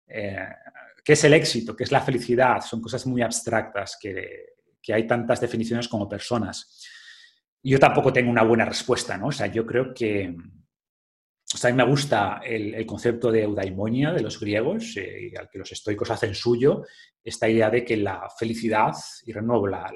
Eh, 0.05 0.45
¿Qué 1.01 1.13
es 1.13 1.23
el 1.23 1.35
éxito? 1.35 1.73
¿Qué 1.73 1.85
es 1.85 1.91
la 1.93 2.01
felicidad? 2.01 2.59
Son 2.59 2.81
cosas 2.81 3.05
muy 3.07 3.21
abstractas 3.21 3.97
que, 3.97 4.55
que 4.81 4.93
hay 4.93 5.07
tantas 5.07 5.39
definiciones 5.39 5.87
como 5.87 6.09
personas. 6.09 6.85
Yo 7.63 7.79
tampoco 7.79 8.11
tengo 8.11 8.29
una 8.29 8.43
buena 8.43 8.65
respuesta, 8.65 9.17
¿no? 9.17 9.27
O 9.27 9.31
sea, 9.31 9.47
yo 9.47 9.65
creo 9.65 9.93
que 9.93 10.35
a 11.61 11.67
mí 11.67 11.73
me 11.73 11.85
gusta 11.85 12.41
el, 12.43 12.85
concepto 12.85 13.31
de 13.31 13.43
eudaimonia 13.43 14.11
de 14.11 14.21
los 14.21 14.39
griegos, 14.39 14.97
eh, 14.97 15.31
al 15.37 15.49
que 15.49 15.59
los 15.59 15.71
estoicos 15.71 16.09
hacen 16.09 16.33
suyo, 16.33 16.83
esta 17.23 17.49
idea 17.49 17.69
de 17.69 17.85
que 17.85 17.97
la 17.97 18.29
felicidad, 18.37 18.93
y 19.25 19.31
renuevo, 19.31 19.67
la, 19.67 19.91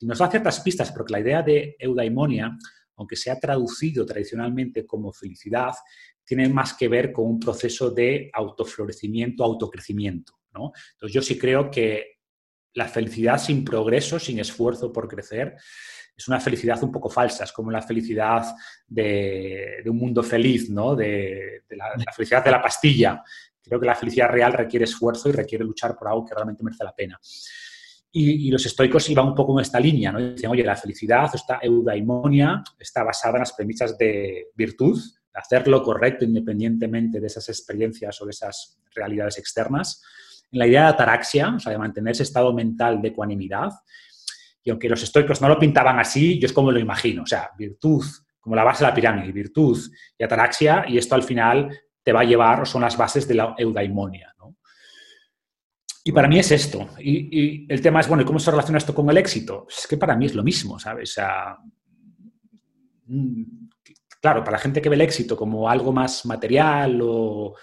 nos 0.00 0.18
da 0.18 0.30
ciertas 0.30 0.60
pistas, 0.60 0.92
porque 0.92 1.12
la 1.12 1.20
idea 1.20 1.42
de 1.42 1.76
eudaimonia, 1.78 2.56
aunque 2.96 3.16
se 3.16 3.30
ha 3.30 3.38
traducido 3.38 4.04
tradicionalmente 4.04 4.86
como 4.86 5.12
felicidad, 5.12 5.72
tiene 6.24 6.48
más 6.48 6.74
que 6.74 6.88
ver 6.88 7.12
con 7.12 7.26
un 7.26 7.40
proceso 7.40 7.90
de 7.90 8.30
autoflorecimiento, 8.32 9.42
autocrecimiento. 9.42 10.34
¿no? 10.52 10.72
Entonces 10.92 11.14
yo 11.14 11.22
sí 11.22 11.38
creo 11.38 11.70
que 11.70 12.19
la 12.74 12.88
felicidad 12.88 13.38
sin 13.38 13.64
progreso, 13.64 14.18
sin 14.18 14.38
esfuerzo 14.38 14.92
por 14.92 15.08
crecer, 15.08 15.56
es 16.16 16.28
una 16.28 16.38
felicidad 16.38 16.82
un 16.82 16.92
poco 16.92 17.08
falsa, 17.08 17.44
es 17.44 17.52
como 17.52 17.70
la 17.70 17.80
felicidad 17.80 18.54
de, 18.86 19.82
un 19.86 19.96
mundo 19.96 20.22
feliz, 20.22 20.68
¿no? 20.68 20.94
de, 20.94 21.62
la, 21.70 22.12
felicidad 22.14 22.44
de 22.44 22.50
la 22.50 22.60
pastilla. 22.60 23.22
Creo 23.62 23.80
que 23.80 23.86
la 23.86 23.94
felicidad 23.94 24.28
real 24.28 24.52
requiere 24.52 24.84
esfuerzo 24.84 25.28
y 25.28 25.32
requiere 25.32 25.64
luchar 25.64 25.96
por 25.96 26.08
algo 26.08 26.26
que 26.26 26.34
realmente 26.34 26.62
merece 26.62 26.84
la 26.84 26.94
pena. 26.94 27.18
Y, 28.12 28.50
los 28.50 28.66
estoicos 28.66 29.08
iban 29.08 29.28
un 29.28 29.34
poco 29.34 29.58
en 29.58 29.62
esta 29.62 29.78
línea, 29.78 30.10
¿no? 30.10 30.18
Dicen, 30.18 30.50
oye, 30.50 30.64
la 30.64 30.76
felicidad, 30.76 31.30
esta 31.32 31.60
eudaimonia, 31.62 32.62
está 32.78 33.04
basada 33.04 33.36
en 33.36 33.40
las 33.40 33.52
premisas 33.52 33.96
de 33.96 34.48
virtud, 34.54 35.00
hacer 35.32 35.68
lo 35.68 35.82
correcto 35.82 36.24
independientemente 36.24 37.20
de 37.20 37.26
esas 37.28 37.48
experiencias 37.48 38.20
o 38.20 38.24
de 38.24 38.32
esas 38.32 38.78
realidades 38.94 39.38
externas. 39.38 40.02
En 40.52 40.58
la 40.58 40.66
idea 40.66 40.82
de 40.82 40.88
ataraxia, 40.88 41.54
o 41.54 41.60
sea, 41.60 41.72
de 41.72 41.78
mantener 41.78 42.12
ese 42.12 42.24
estado 42.24 42.52
mental 42.52 43.00
de 43.00 43.08
ecuanimidad, 43.08 43.70
y 44.62 44.70
aunque 44.70 44.88
los 44.88 45.02
estoicos 45.02 45.40
no 45.40 45.48
lo 45.48 45.58
pintaban 45.58 45.98
así, 45.98 46.38
yo 46.38 46.46
es 46.46 46.52
como 46.52 46.70
lo 46.70 46.78
imagino. 46.78 47.22
O 47.22 47.26
sea, 47.26 47.50
virtud 47.56 48.04
como 48.40 48.56
la 48.56 48.64
base 48.64 48.84
de 48.84 48.90
la 48.90 48.94
pirámide, 48.94 49.32
virtud 49.32 49.78
y 50.18 50.24
ataraxia, 50.24 50.84
y 50.88 50.98
esto 50.98 51.14
al 51.14 51.22
final 51.22 51.68
te 52.02 52.12
va 52.12 52.20
a 52.20 52.24
llevar, 52.24 52.62
o 52.62 52.66
son 52.66 52.82
las 52.82 52.96
bases 52.96 53.28
de 53.28 53.34
la 53.34 53.54
eudaimonia. 53.56 54.34
¿no? 54.38 54.56
Y 56.04 56.12
para 56.12 56.28
mí 56.28 56.38
es 56.38 56.50
esto. 56.50 56.88
Y, 56.98 57.70
el 57.72 57.80
tema 57.80 58.00
es, 58.00 58.08
bueno, 58.08 58.22
¿y 58.22 58.26
cómo 58.26 58.38
se 58.38 58.50
relaciona 58.50 58.78
esto 58.78 58.94
con 58.94 59.08
el 59.10 59.18
éxito? 59.18 59.66
Es 59.68 59.86
que 59.86 59.96
para 59.96 60.16
mí 60.16 60.26
es 60.26 60.34
lo 60.34 60.42
mismo, 60.42 60.78
¿sabes? 60.78 61.10
O 61.10 61.14
sea, 61.14 61.58
mm, 63.06 63.42
claro, 64.20 64.42
para 64.42 64.56
la 64.56 64.62
gente 64.62 64.80
que 64.80 64.88
ve 64.88 64.96
el 64.96 65.02
éxito 65.02 65.36
como 65.36 65.68
algo 65.68 65.92
más 65.92 66.24
material 66.24 67.00
o, 67.02 67.54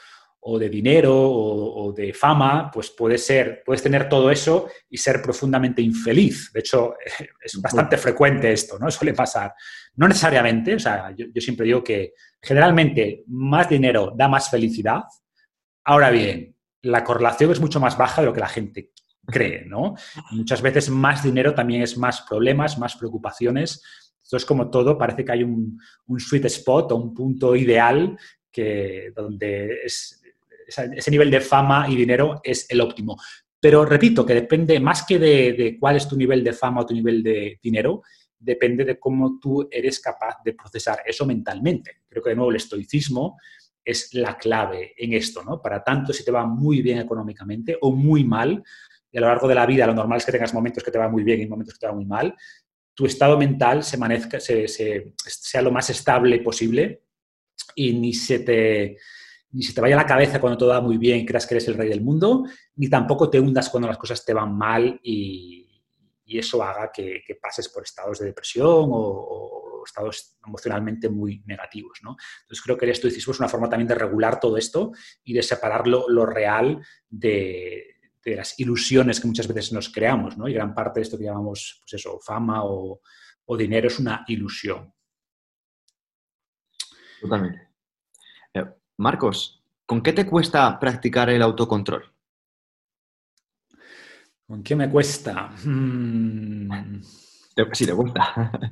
o 0.50 0.58
de 0.58 0.70
dinero 0.70 1.14
o, 1.14 1.92
de 1.92 2.14
fama, 2.14 2.72
pues 2.72 2.92
puede 2.92 3.18
ser, 3.18 3.64
puedes 3.66 3.84
tener 3.84 4.08
todo 4.08 4.32
eso 4.32 4.70
y 4.90 4.98
ser 4.98 5.22
profundamente 5.22 5.82
infeliz. 5.82 6.52
De 6.54 6.62
hecho, 6.62 6.96
es 7.44 7.62
bastante 7.62 7.98
frecuente 7.98 8.52
esto, 8.52 8.80
¿no? 8.80 8.90
Suele 8.92 9.14
pasar. 9.14 9.54
No 9.96 10.08
necesariamente, 10.08 10.76
o 10.76 10.80
sea, 10.80 11.14
yo, 11.16 11.28
siempre 11.42 11.66
digo 11.66 11.84
que 11.84 12.14
generalmente 12.42 13.26
más 13.28 13.68
dinero 13.68 14.14
da 14.16 14.30
más 14.30 14.50
felicidad. 14.50 15.04
Ahora 15.84 16.12
bien, 16.12 16.56
la 16.82 17.04
correlación 17.04 17.52
es 17.52 17.60
mucho 17.60 17.82
más 17.82 17.98
baja 17.98 18.22
de 18.22 18.28
lo 18.28 18.34
que 18.34 18.40
la 18.40 18.48
gente 18.48 18.92
cree, 19.26 19.66
¿no? 19.66 19.96
Muchas 20.32 20.62
veces 20.62 20.90
más 20.90 21.24
dinero 21.24 21.54
también 21.54 21.82
es 21.82 21.98
más 21.98 22.22
problemas, 22.22 22.78
más 22.78 22.96
preocupaciones. 22.96 23.84
Entonces, 24.24 24.46
como 24.46 24.70
todo, 24.70 24.98
parece 24.98 25.26
que 25.26 25.32
hay 25.34 25.44
un, 25.44 25.78
un 26.06 26.20
sweet 26.20 26.46
spot 26.46 26.92
o 26.92 26.96
un 26.96 27.14
punto 27.14 27.56
ideal 27.56 28.18
que, 28.58 29.12
donde 29.16 29.82
es, 29.86 30.17
ese 30.68 31.12
nivel 31.12 31.32
de 31.32 31.42
fama 31.42 31.88
y 31.90 31.96
dinero 31.96 32.42
es 32.44 32.70
el 32.70 32.82
óptimo. 32.82 33.18
Pero 33.60 33.86
repito, 33.86 34.26
que 34.26 34.34
depende 34.34 34.80
más 34.80 35.06
que 35.06 35.18
de, 35.18 35.78
cuál 35.80 35.96
es 35.96 36.08
tu 36.08 36.16
nivel 36.16 36.44
de 36.44 36.54
fama 36.54 36.82
o 36.82 36.86
tu 36.86 36.94
nivel 36.94 37.24
de 37.24 37.60
dinero, 37.62 38.04
depende 38.38 38.86
de 38.86 39.00
cómo 39.00 39.40
tú 39.40 39.68
eres 39.72 40.00
capaz 40.00 40.38
de 40.46 40.54
procesar 40.54 41.02
eso 41.06 41.26
mentalmente. 41.26 42.02
Creo 42.08 42.22
que 42.22 42.30
de 42.30 42.36
nuevo 42.36 42.52
el 42.52 42.58
estoicismo 42.58 43.38
es 43.84 44.14
la 44.14 44.38
clave 44.38 44.94
en 44.98 45.14
esto, 45.14 45.44
¿no? 45.44 45.62
Para 45.62 45.84
tanto 45.84 46.14
si 46.14 46.24
te 46.24 46.32
va 46.32 46.46
muy 46.46 46.82
bien 46.82 47.00
económicamente 47.00 47.78
o 47.82 47.92
muy 47.92 48.24
mal, 48.24 48.64
y 49.12 49.18
a 49.18 49.22
lo 49.22 49.28
largo 49.28 49.48
de 49.48 49.56
la 49.56 49.66
vida 49.66 49.88
lo 49.88 49.96
normal 49.96 50.18
es 50.18 50.26
que 50.26 50.32
tengas 50.34 50.54
momentos 50.54 50.84
que 50.84 50.92
te 50.92 50.98
van 50.98 51.12
muy 51.12 51.24
bien 51.24 51.42
y 51.42 51.48
momentos 51.48 51.74
que 51.74 51.80
te 51.80 51.88
van 51.88 51.96
muy 51.96 52.06
mal, 52.06 52.36
tu 52.94 53.06
estado 53.06 53.38
mental 53.38 53.84
se, 53.84 53.98
se, 54.68 55.14
sea 55.18 55.62
lo 55.62 55.72
más 55.72 55.90
estable 55.90 56.40
posible 56.40 57.04
y 57.76 57.94
ni 57.94 58.14
se 58.14 58.40
te 58.40 58.98
ni 59.52 59.64
se 59.64 59.74
te 59.74 59.82
vaya 59.82 59.96
la 59.96 60.06
cabeza 60.06 60.42
cuando 60.42 60.58
todo 60.58 60.70
va 60.70 60.82
muy 60.82 60.98
bien 60.98 61.20
y 61.20 61.26
creas 61.26 61.48
que 61.48 61.56
eres 61.56 61.68
el 61.68 61.76
rey 61.76 61.90
del 61.90 62.02
mundo, 62.02 62.46
ni 62.76 62.90
tampoco 62.90 63.30
te 63.30 63.40
hundas 63.40 63.70
cuando 63.70 63.88
las 63.88 63.98
cosas 63.98 64.24
te 64.26 64.34
van 64.34 64.58
mal 64.58 65.00
y, 65.04 65.64
eso 66.30 66.62
haga 66.62 66.92
que, 66.92 67.24
pases 67.42 67.70
por 67.70 67.84
estados 67.84 68.20
de 68.20 68.26
depresión 68.26 68.90
o, 68.92 69.84
estados 69.86 70.38
emocionalmente 70.46 71.08
muy 71.08 71.42
negativos. 71.46 72.00
¿no? 72.04 72.18
Entonces 72.42 72.62
creo 72.62 72.78
que 72.78 72.84
el 72.84 72.92
estoicismo 72.92 73.32
es 73.32 73.40
una 73.40 73.48
forma 73.48 73.70
también 73.70 73.88
de 73.88 73.96
regular 73.96 74.38
todo 74.38 74.58
esto 74.58 74.92
y 75.24 75.32
de 75.32 75.42
separar 75.42 75.88
lo, 75.88 76.26
real 76.26 76.86
de, 77.10 77.96
las 78.26 78.60
ilusiones 78.60 79.22
que 79.22 79.28
muchas 79.28 79.48
veces 79.48 79.72
nos 79.72 79.88
creamos. 79.90 80.38
¿no? 80.38 80.50
Y 80.50 80.54
gran 80.54 80.76
parte 80.76 81.00
de 81.00 81.04
esto 81.04 81.18
que 81.18 81.24
llamamos 81.24 81.80
pues 81.80 81.94
eso, 81.94 82.20
fama 82.20 82.66
o, 82.66 83.00
o 83.46 83.58
dinero 83.58 83.88
es 83.88 83.98
una 83.98 84.26
ilusión. 84.28 84.94
Totalmente. 87.22 87.68
Marcos, 88.98 89.64
¿con 89.86 90.02
qué 90.02 90.12
te 90.12 90.26
cuesta 90.26 90.80
practicar 90.80 91.30
el 91.30 91.42
autocontrol? 91.42 92.04
¿Con 94.48 94.64
qué 94.64 94.76
me 94.76 94.90
cuesta? 94.90 95.50
Mm. 95.64 97.02
Sí, 97.74 97.86
te 97.86 97.94
cuesta. 97.94 98.52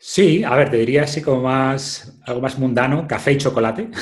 Sí, 0.00 0.44
a 0.44 0.54
ver, 0.54 0.70
te 0.70 0.76
diría 0.76 1.02
así 1.02 1.20
como 1.20 1.42
más, 1.42 2.20
algo 2.24 2.40
más 2.40 2.56
mundano, 2.56 3.06
café 3.08 3.32
y 3.32 3.38
chocolate. 3.38 3.90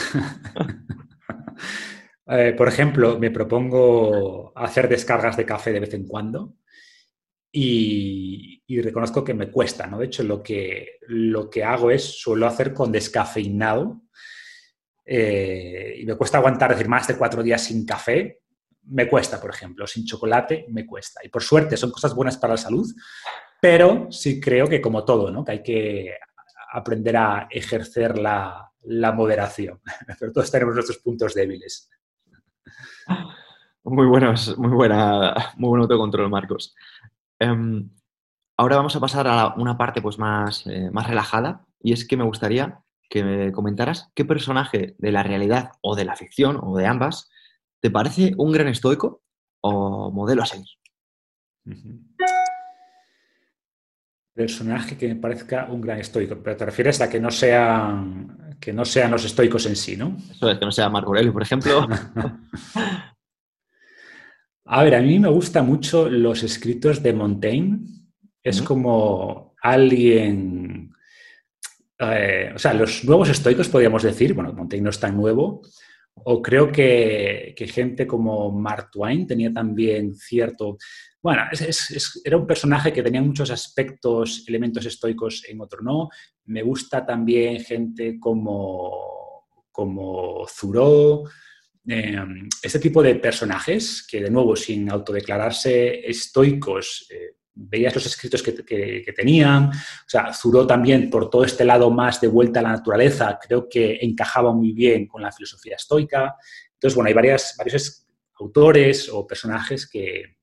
Eh, 2.28 2.54
por 2.56 2.66
ejemplo, 2.66 3.20
me 3.20 3.30
propongo 3.30 4.52
hacer 4.56 4.88
descargas 4.88 5.36
de 5.36 5.46
café 5.46 5.72
de 5.72 5.78
vez 5.78 5.94
en 5.94 6.08
cuando 6.08 6.56
y, 7.52 8.62
reconozco 8.82 9.22
que 9.24 9.32
me 9.32 9.50
cuesta, 9.50 9.86
¿no? 9.86 9.98
De 9.98 10.06
hecho, 10.06 10.24
lo 10.24 10.42
que, 10.42 10.98
lo 11.06 11.48
que 11.48 11.64
hago 11.64 11.90
es, 11.90 12.02
suelo 12.02 12.46
hacer 12.46 12.74
con 12.74 12.90
descafeinado, 12.90 14.02
eh, 15.08 15.94
y 16.00 16.04
me 16.04 16.16
cuesta 16.16 16.38
aguantar, 16.38 16.72
decir, 16.72 16.88
más 16.88 17.06
de 17.06 17.16
cuatro 17.16 17.42
días 17.42 17.62
sin 17.62 17.86
café, 17.86 18.40
me 18.88 19.08
cuesta, 19.08 19.40
por 19.40 19.50
ejemplo, 19.50 19.86
sin 19.86 20.04
chocolate, 20.04 20.66
me 20.68 20.84
cuesta. 20.84 21.20
Y 21.24 21.28
por 21.28 21.42
suerte 21.42 21.76
son 21.76 21.92
cosas 21.92 22.14
buenas 22.14 22.36
para 22.36 22.54
la 22.54 22.58
salud, 22.58 22.86
pero 23.60 24.08
sí 24.10 24.40
creo 24.40 24.68
que 24.68 24.80
como 24.80 25.04
todo, 25.04 25.30
¿no? 25.30 25.44
que 25.44 25.52
hay 25.52 25.62
que 25.62 26.14
aprender 26.72 27.16
a 27.16 27.46
ejercer 27.50 28.18
la, 28.18 28.72
moderación. 29.14 29.80
Pero 30.20 30.32
todos 30.32 30.50
tenemos 30.50 30.74
nuestros 30.74 30.98
puntos 30.98 31.34
débiles. 31.34 31.90
Muy 33.82 34.06
buenos, 34.06 34.56
muy 34.58 34.70
buena, 34.70 35.34
muy 35.56 35.70
buen 35.70 35.82
autocontrol, 35.82 36.28
Marcos. 36.28 36.74
Em, 37.40 37.90
ahora 38.56 38.76
vamos 38.76 38.94
a 38.94 39.00
pasar 39.00 39.26
a 39.26 39.54
una 39.56 39.76
parte 39.76 40.00
pues, 40.00 40.18
más, 40.18 40.66
eh, 40.66 40.90
más 40.92 41.08
relajada 41.08 41.66
y 41.80 41.92
es 41.92 42.06
que 42.06 42.16
me 42.16 42.24
gustaría 42.24 42.80
que 43.08 43.24
me 43.24 43.52
comentaras 43.52 44.10
qué 44.14 44.24
personaje 44.24 44.94
de 44.98 45.12
la 45.12 45.22
realidad 45.22 45.72
o 45.80 45.96
de 45.96 46.04
la 46.04 46.16
ficción 46.16 46.58
o 46.62 46.76
de 46.76 46.86
ambas 46.86 47.30
te 47.80 47.90
parece 47.90 48.34
un 48.36 48.52
gran 48.52 48.68
estoico 48.68 49.22
o 49.60 50.10
modelo 50.10 50.42
a 50.42 50.46
seguir. 50.46 50.66
Personaje 54.34 54.96
que 54.96 55.08
me 55.08 55.16
parezca 55.16 55.66
un 55.70 55.80
gran 55.80 55.98
estoico, 55.98 56.36
pero 56.42 56.56
te 56.56 56.66
refieres 56.66 57.00
a 57.00 57.08
que 57.08 57.20
no 57.20 57.30
sean, 57.30 58.56
que 58.60 58.72
no 58.72 58.84
sean 58.84 59.10
los 59.10 59.24
estoicos 59.24 59.66
en 59.66 59.76
sí, 59.76 59.96
¿no? 59.96 60.16
Eso 60.30 60.50
es, 60.50 60.58
que 60.58 60.64
no 60.64 60.72
sea 60.72 60.88
Marco 60.88 61.08
Aurelio, 61.08 61.32
por 61.32 61.42
ejemplo. 61.42 61.86
a 64.64 64.82
ver, 64.82 64.94
a 64.94 65.00
mí 65.00 65.18
me 65.18 65.28
gustan 65.28 65.66
mucho 65.66 66.08
los 66.08 66.42
escritos 66.42 67.02
de 67.02 67.12
Montaigne. 67.12 67.80
Es 68.42 68.62
como 68.62 69.54
alguien 69.60 70.92
eh, 71.98 72.52
o 72.54 72.58
sea, 72.58 72.74
los 72.74 73.04
nuevos 73.04 73.28
estoicos, 73.28 73.68
podríamos 73.68 74.02
decir, 74.02 74.34
bueno, 74.34 74.52
Montaigne 74.52 74.84
no 74.84 74.90
es 74.90 75.00
tan 75.00 75.16
nuevo, 75.16 75.62
o 76.24 76.40
creo 76.40 76.72
que, 76.72 77.54
gente 77.72 78.06
como 78.06 78.50
Mark 78.50 78.90
Twain 78.90 79.26
tenía 79.26 79.52
también 79.52 80.14
cierto... 80.14 80.78
Bueno, 81.22 81.42
era 82.24 82.36
un 82.36 82.46
personaje 82.46 82.92
que 82.92 83.02
tenía 83.02 83.20
muchos 83.20 83.50
aspectos, 83.50 84.44
elementos 84.46 84.86
estoicos, 84.86 85.44
en 85.48 85.60
otro 85.60 85.82
no. 85.82 86.08
Me 86.46 86.62
gusta 86.62 87.04
también 87.04 87.60
gente 87.60 88.18
como, 88.18 89.44
como 89.70 90.46
eh, 91.88 92.16
este 92.62 92.78
tipo 92.78 93.02
de 93.02 93.16
personajes 93.16 94.06
que, 94.08 94.22
de 94.22 94.30
nuevo, 94.30 94.56
sin 94.56 94.90
autodeclararse 94.90 96.08
estoicos, 96.08 97.06
eh, 97.10 97.36
veías 97.56 97.94
los 97.94 98.04
escritos 98.06 98.42
que, 98.42 99.12
tenían, 99.16 99.70
o 99.70 100.08
sea, 100.08 100.32
Zuró 100.32 100.66
también 100.66 101.08
por 101.08 101.30
todo 101.30 101.44
este 101.44 101.64
lado 101.64 101.90
más 101.90 102.20
de 102.20 102.28
vuelta 102.28 102.60
a 102.60 102.62
la 102.62 102.72
naturaleza, 102.72 103.38
creo 103.40 103.66
que 103.68 103.98
encajaba 104.02 104.52
muy 104.52 104.72
bien 104.72 105.06
con 105.06 105.22
la 105.22 105.32
filosofía 105.32 105.76
estoica. 105.76 106.36
Entonces, 106.74 106.94
bueno, 106.94 107.08
hay 107.08 107.14
varias, 107.14 107.54
varios 107.58 108.06
autores 108.38 109.08
o 109.08 109.26
personajes 109.26 109.88
que... 109.88 110.36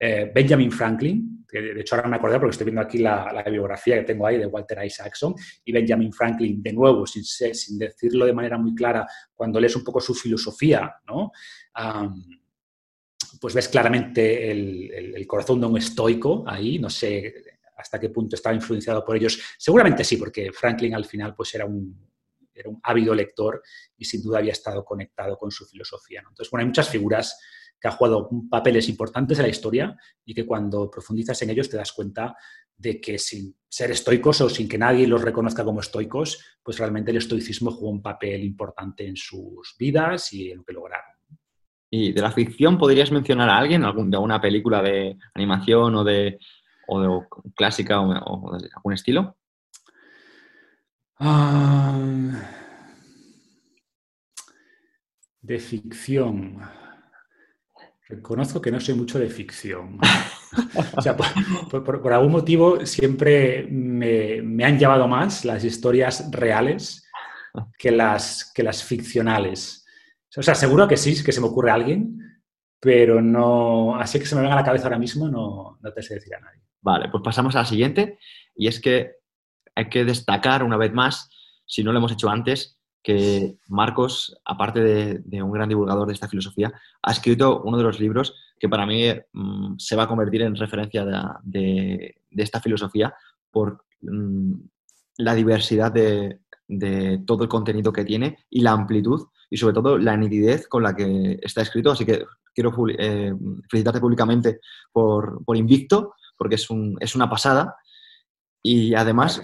Eh, 0.00 0.30
Benjamin 0.32 0.70
Franklin, 0.70 1.44
De 1.50 1.80
hecho, 1.80 1.96
ahora 1.96 2.08
me 2.08 2.14
acordé 2.14 2.38
porque 2.38 2.52
estoy 2.52 2.66
viendo 2.66 2.82
aquí 2.82 2.98
la, 2.98 3.44
biografía 3.50 3.96
que 3.96 4.04
tengo 4.04 4.28
ahí 4.28 4.38
de 4.38 4.46
Walter 4.46 4.78
Isaacson 4.84 5.34
y 5.64 5.72
Benjamin 5.72 6.12
Franklin, 6.12 6.62
de 6.62 6.72
nuevo, 6.72 7.04
sin, 7.04 7.24
sin 7.24 7.78
decirlo 7.78 8.24
de 8.24 8.32
manera 8.32 8.58
muy 8.58 8.76
clara, 8.76 9.04
cuando 9.34 9.58
lees 9.58 9.74
un 9.74 9.82
poco 9.82 10.00
su 10.00 10.14
filosofía, 10.14 10.94
¿no? 11.04 11.32
Pues 13.40 13.54
ves 13.54 13.68
claramente 13.68 14.50
el, 14.50 15.26
corazón 15.26 15.60
de 15.60 15.66
un 15.66 15.78
estoico 15.78 16.44
ahí, 16.46 16.78
no 16.78 16.88
sé 16.88 17.34
hasta 17.76 18.00
qué 18.00 18.08
punto 18.08 18.34
estaba 18.34 18.54
influenciado 18.54 19.04
por 19.04 19.16
ellos. 19.16 19.40
Seguramente 19.56 20.02
sí, 20.02 20.16
porque 20.16 20.52
Franklin 20.52 20.94
al 20.94 21.04
final 21.04 21.34
pues 21.34 21.54
era 21.54 21.64
un, 21.64 22.08
era 22.54 22.68
un 22.68 22.80
ávido 22.82 23.14
lector 23.14 23.62
y 23.96 24.04
sin 24.04 24.22
duda 24.22 24.38
había 24.38 24.52
estado 24.52 24.84
conectado 24.84 25.36
con 25.36 25.50
su 25.50 25.64
filosofía. 25.66 26.20
Entonces, 26.20 26.50
bueno, 26.50 26.62
hay 26.62 26.66
muchas 26.66 26.88
figuras 26.88 27.38
que 27.80 27.88
han 27.88 27.94
jugado 27.94 28.28
papeles 28.50 28.88
importantes 28.88 29.38
en 29.38 29.44
la 29.44 29.50
historia 29.50 29.96
y 30.24 30.34
que 30.34 30.44
cuando 30.44 30.90
profundizas 30.90 31.40
en 31.42 31.50
ellos 31.50 31.68
te 31.68 31.76
das 31.76 31.92
cuenta 31.92 32.36
de 32.76 33.00
que 33.00 33.18
sin 33.18 33.56
ser 33.68 33.90
estoicos 33.90 34.40
o 34.40 34.48
sin 34.48 34.68
que 34.68 34.78
nadie 34.78 35.06
los 35.06 35.22
reconozca 35.22 35.64
como 35.64 35.80
estoicos, 35.80 36.58
pues 36.62 36.78
realmente 36.78 37.10
el 37.10 37.18
estoicismo 37.18 37.72
jugó 37.72 37.90
un 37.90 38.02
papel 38.02 38.42
importante 38.44 39.06
en 39.06 39.16
sus 39.16 39.76
vidas 39.78 40.32
y 40.32 40.50
en 40.50 40.58
lo 40.58 40.64
que 40.64 40.72
lograron. 40.72 41.07
¿Y 41.90 42.12
de 42.12 42.20
la 42.20 42.30
ficción 42.30 42.76
podrías 42.76 43.10
mencionar 43.10 43.48
a 43.48 43.58
alguien, 43.58 43.80
de 43.80 43.86
alguna 43.86 44.40
película 44.40 44.82
de 44.82 45.16
animación 45.34 45.94
o 45.94 46.04
de, 46.04 46.38
clásica 47.54 48.00
o, 48.00 48.58
de 48.58 48.68
algún 48.74 48.92
estilo? 48.92 49.36
Ah, 51.18 51.98
de 55.40 55.58
ficción. 55.58 56.60
Reconozco 58.06 58.60
que 58.60 58.70
no 58.70 58.80
soy 58.80 58.94
mucho 58.94 59.18
de 59.18 59.28
ficción. 59.28 59.98
o 60.96 61.02
sea, 61.02 61.16
por, 61.16 62.12
algún 62.12 62.32
motivo 62.32 62.84
siempre 62.86 63.66
me, 63.70 64.40
me, 64.42 64.64
han 64.64 64.78
llevado 64.78 65.08
más 65.08 65.44
las 65.44 65.64
historias 65.64 66.30
reales 66.30 67.06
que 67.78 67.90
las, 67.90 68.50
que 68.54 68.62
las 68.62 68.82
ficcionales. 68.82 69.77
O 70.36 70.42
sea, 70.42 70.54
seguro 70.54 70.86
que 70.86 70.96
sí, 70.96 71.22
que 71.24 71.32
se 71.32 71.40
me 71.40 71.46
ocurre 71.46 71.70
a 71.70 71.74
alguien, 71.74 72.18
pero 72.80 73.20
no, 73.20 73.96
así 73.96 74.18
que 74.18 74.26
se 74.26 74.34
me 74.34 74.42
venga 74.42 74.54
a 74.54 74.60
la 74.60 74.64
cabeza 74.64 74.84
ahora 74.84 74.98
mismo, 74.98 75.28
no, 75.28 75.78
no 75.80 75.92
te 75.92 76.02
sé 76.02 76.14
decir 76.14 76.34
a 76.34 76.40
nadie. 76.40 76.60
Vale, 76.80 77.08
pues 77.08 77.22
pasamos 77.24 77.56
a 77.56 77.60
la 77.60 77.64
siguiente, 77.64 78.18
y 78.54 78.68
es 78.68 78.80
que 78.80 79.12
hay 79.74 79.88
que 79.88 80.04
destacar 80.04 80.62
una 80.62 80.76
vez 80.76 80.92
más, 80.92 81.30
si 81.66 81.82
no 81.82 81.92
lo 81.92 81.98
hemos 81.98 82.12
hecho 82.12 82.28
antes, 82.28 82.78
que 83.02 83.56
Marcos, 83.68 84.38
aparte 84.44 84.80
de, 84.80 85.42
un 85.42 85.52
gran 85.52 85.68
divulgador 85.68 86.06
de 86.06 86.14
esta 86.14 86.28
filosofía, 86.28 86.72
ha 87.02 87.12
escrito 87.12 87.62
uno 87.62 87.78
de 87.78 87.84
los 87.84 88.00
libros 88.00 88.34
que 88.58 88.68
para 88.68 88.86
mí 88.86 89.04
mm, 89.32 89.76
se 89.78 89.96
va 89.96 90.02
a 90.04 90.08
convertir 90.08 90.42
en 90.42 90.56
referencia 90.56 91.06
de, 91.42 92.16
esta 92.30 92.60
filosofía 92.60 93.14
por 93.50 93.84
mm, 94.02 94.52
la 95.18 95.34
diversidad 95.34 95.92
de, 95.92 96.40
de 96.66 97.22
todo 97.26 97.44
el 97.44 97.48
contenido 97.48 97.92
que 97.92 98.04
tiene 98.04 98.38
y 98.50 98.60
la 98.60 98.72
amplitud 98.72 99.28
y 99.50 99.56
sobre 99.56 99.74
todo 99.74 99.98
la 99.98 100.16
nitidez 100.16 100.68
con 100.68 100.82
la 100.82 100.94
que 100.94 101.38
está 101.42 101.62
escrito. 101.62 101.92
Así 101.92 102.04
que 102.04 102.24
quiero 102.54 102.72
eh, 102.98 103.32
felicitarte 103.70 104.00
públicamente 104.00 104.60
por, 104.92 105.42
Invicto, 105.54 106.14
porque 106.36 106.56
es, 106.56 106.68
un, 106.70 106.96
es, 107.00 107.14
una 107.14 107.28
pasada. 107.28 107.76
Y 108.62 108.94
además, 108.94 109.40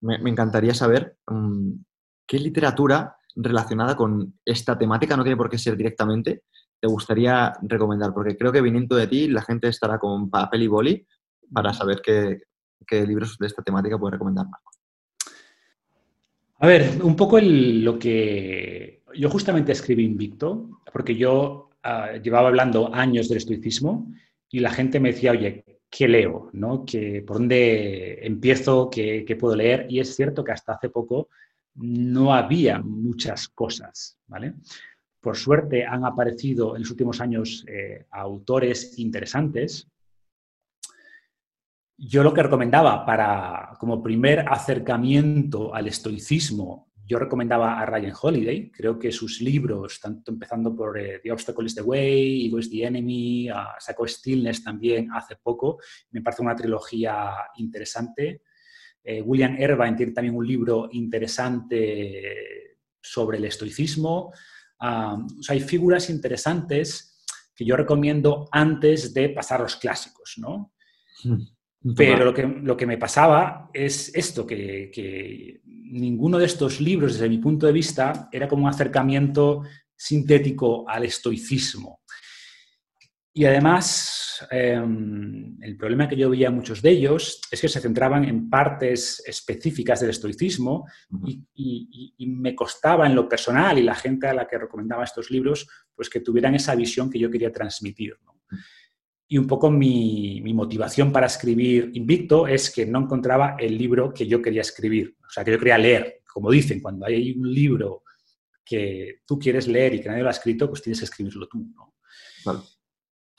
me, 0.00 0.16
encantaría 0.30 0.74
saber 0.74 1.16
mm, 1.26 1.72
qué 2.26 2.38
literatura 2.38 3.16
relacionada 3.36 3.96
con 3.96 4.38
esta 4.44 4.76
temática, 4.76 5.16
no 5.16 5.22
tiene 5.22 5.36
por 5.36 5.48
qué 5.48 5.58
ser 5.58 5.76
directamente, 5.76 6.42
te 6.80 6.88
gustaría 6.88 7.52
recomendar, 7.62 8.12
porque 8.12 8.36
creo 8.36 8.52
que 8.52 8.60
viniendo 8.60 8.96
de 8.96 9.06
ti 9.06 9.28
la 9.28 9.42
gente 9.42 9.68
estará 9.68 9.98
con 9.98 10.30
papel 10.30 10.62
y 10.62 10.66
boli 10.66 11.06
para 11.52 11.72
saber 11.72 12.00
qué, 12.02 12.42
qué 12.86 13.06
libros 13.06 13.36
de 13.38 13.46
esta 13.46 13.62
temática 13.62 13.98
puede 13.98 14.12
recomendar 14.12 14.46
Marco. 14.48 14.70
A 16.60 16.66
ver, 16.66 17.00
un 17.02 17.14
poco 17.14 17.38
lo 17.40 17.98
que 17.98 18.97
yo 19.14 19.30
justamente 19.30 19.72
escribí 19.72 20.04
Invicto, 20.04 20.82
porque 20.92 21.14
yo 21.14 21.70
ah, 21.82 22.12
llevaba 22.22 22.48
hablando 22.48 22.94
años 22.94 23.28
del 23.28 23.38
estoicismo 23.38 24.12
y 24.50 24.60
la 24.60 24.70
gente 24.70 25.00
me 25.00 25.12
decía, 25.12 25.32
oye, 25.32 25.64
¿qué 25.90 26.08
leo? 26.08 26.50
¿no? 26.52 26.84
¿Qué, 26.84 27.22
¿Por 27.26 27.38
dónde 27.38 28.26
empiezo? 28.26 28.90
¿Qué, 28.90 29.36
puedo 29.38 29.56
leer? 29.56 29.86
Y 29.88 30.00
es 30.00 30.14
cierto 30.14 30.44
que 30.44 30.52
hasta 30.52 30.74
hace 30.74 30.90
poco 30.90 31.28
no 31.74 32.34
había 32.34 32.80
muchas 32.80 33.48
cosas, 33.48 34.18
¿vale? 34.26 34.54
Por 35.20 35.36
suerte 35.36 35.84
han 35.84 36.04
aparecido 36.04 36.74
en 36.74 36.82
los 36.82 36.90
últimos 36.90 37.20
años 37.20 37.64
eh, 37.68 38.06
autores 38.10 38.98
interesantes 38.98 39.88
yo 41.98 42.22
lo 42.22 42.32
que 42.32 42.44
recomendaba 42.44 43.04
para, 43.04 43.76
como 43.78 44.02
primer 44.02 44.48
acercamiento 44.48 45.74
al 45.74 45.88
estoicismo, 45.88 46.87
yo 47.08 47.18
recomendaba 47.18 47.80
a 47.80 47.86
Ryan 47.86 48.12
Holiday. 48.20 48.70
Creo 48.70 48.98
que 48.98 49.10
sus 49.10 49.40
libros, 49.40 49.98
tanto 49.98 50.30
empezando 50.30 50.76
por 50.76 50.98
eh, 50.98 51.20
The 51.22 51.32
Obstacle 51.32 51.64
is 51.64 51.74
the 51.74 51.80
Way, 51.80 52.46
Ego 52.46 52.58
is 52.58 52.70
the 52.70 52.84
Enemy, 52.84 53.48
sacó 53.78 54.06
Stillness 54.06 54.62
también 54.62 55.10
hace 55.12 55.36
poco, 55.36 55.78
me 56.10 56.20
parece 56.20 56.42
una 56.42 56.54
trilogía 56.54 57.34
interesante. 57.56 58.42
Eh, 59.02 59.22
William 59.22 59.56
Irvine 59.58 59.96
tiene 59.96 60.12
también 60.12 60.36
un 60.36 60.46
libro 60.46 60.90
interesante 60.92 62.76
sobre 63.00 63.38
el 63.38 63.46
estoicismo. 63.46 64.30
hay 64.78 65.60
figuras 65.60 66.10
interesantes 66.10 67.24
que 67.54 67.64
yo 67.64 67.74
recomiendo 67.74 68.48
antes 68.52 69.14
de 69.14 69.30
pasar 69.30 69.60
los 69.60 69.76
clásicos, 69.76 70.34
¿no? 70.36 70.74
Hmm. 71.24 71.57
Pero 71.96 72.24
lo 72.24 72.34
que, 72.34 72.42
lo 72.42 72.76
que, 72.76 72.86
me 72.86 72.98
pasaba 72.98 73.70
es 73.72 74.12
esto, 74.14 74.46
que, 74.46 75.60
ninguno 75.64 76.38
de 76.38 76.46
estos 76.46 76.80
libros, 76.80 77.14
desde 77.14 77.28
mi 77.28 77.38
punto 77.38 77.66
de 77.66 77.72
vista, 77.72 78.28
era 78.32 78.48
como 78.48 78.64
un 78.64 78.68
acercamiento 78.68 79.62
sintético 79.96 80.88
al 80.88 81.04
estoicismo. 81.04 82.00
Y 83.32 83.44
además, 83.44 84.44
em, 84.50 85.56
el 85.62 85.76
problema 85.76 86.08
que 86.08 86.16
yo 86.16 86.28
veía 86.28 86.48
en 86.48 86.56
muchos 86.56 86.82
de 86.82 86.90
ellos 86.90 87.40
es 87.50 87.60
que 87.60 87.68
se 87.68 87.80
centraban 87.80 88.24
en 88.24 88.50
partes 88.50 89.22
específicas 89.24 90.00
del 90.00 90.10
estoicismo 90.10 90.86
y, 91.24 92.14
y, 92.18 92.26
me 92.26 92.56
costaba 92.56 93.06
en 93.06 93.14
lo 93.14 93.28
personal 93.28 93.78
y 93.78 93.82
la 93.82 93.94
gente 93.94 94.26
a 94.26 94.34
la 94.34 94.48
que 94.48 94.58
recomendaba 94.58 95.04
estos 95.04 95.30
libros, 95.30 95.68
pues 95.94 96.10
que 96.10 96.20
tuvieran 96.20 96.56
esa 96.56 96.74
visión 96.74 97.08
que 97.10 97.20
yo 97.20 97.30
quería 97.30 97.52
transmitir. 97.52 98.16
¿no? 98.24 98.38
Y 99.30 99.36
un 99.36 99.46
poco 99.46 99.70
mi, 99.70 100.40
motivación 100.54 101.12
para 101.12 101.26
escribir 101.26 101.90
Invicto 101.94 102.46
es 102.46 102.70
que 102.70 102.86
no 102.86 103.00
encontraba 103.00 103.56
el 103.58 103.76
libro 103.76 104.12
que 104.12 104.26
yo 104.26 104.40
quería 104.40 104.62
escribir, 104.62 105.16
o 105.20 105.30
sea, 105.30 105.44
que 105.44 105.52
yo 105.52 105.58
quería 105.58 105.76
leer. 105.76 106.22
Como 106.32 106.50
dicen, 106.50 106.80
cuando 106.80 107.04
hay 107.04 107.32
un 107.32 107.52
libro 107.52 108.04
que 108.64 109.20
tú 109.26 109.38
quieres 109.38 109.68
leer 109.68 109.94
y 109.94 110.00
que 110.00 110.08
nadie 110.08 110.22
lo 110.22 110.28
ha 110.28 110.32
escrito, 110.32 110.68
pues 110.68 110.82
tienes 110.82 110.98
que 111.00 111.04
escribirlo 111.04 111.46
tú, 111.46 111.70
¿no? 111.74 111.94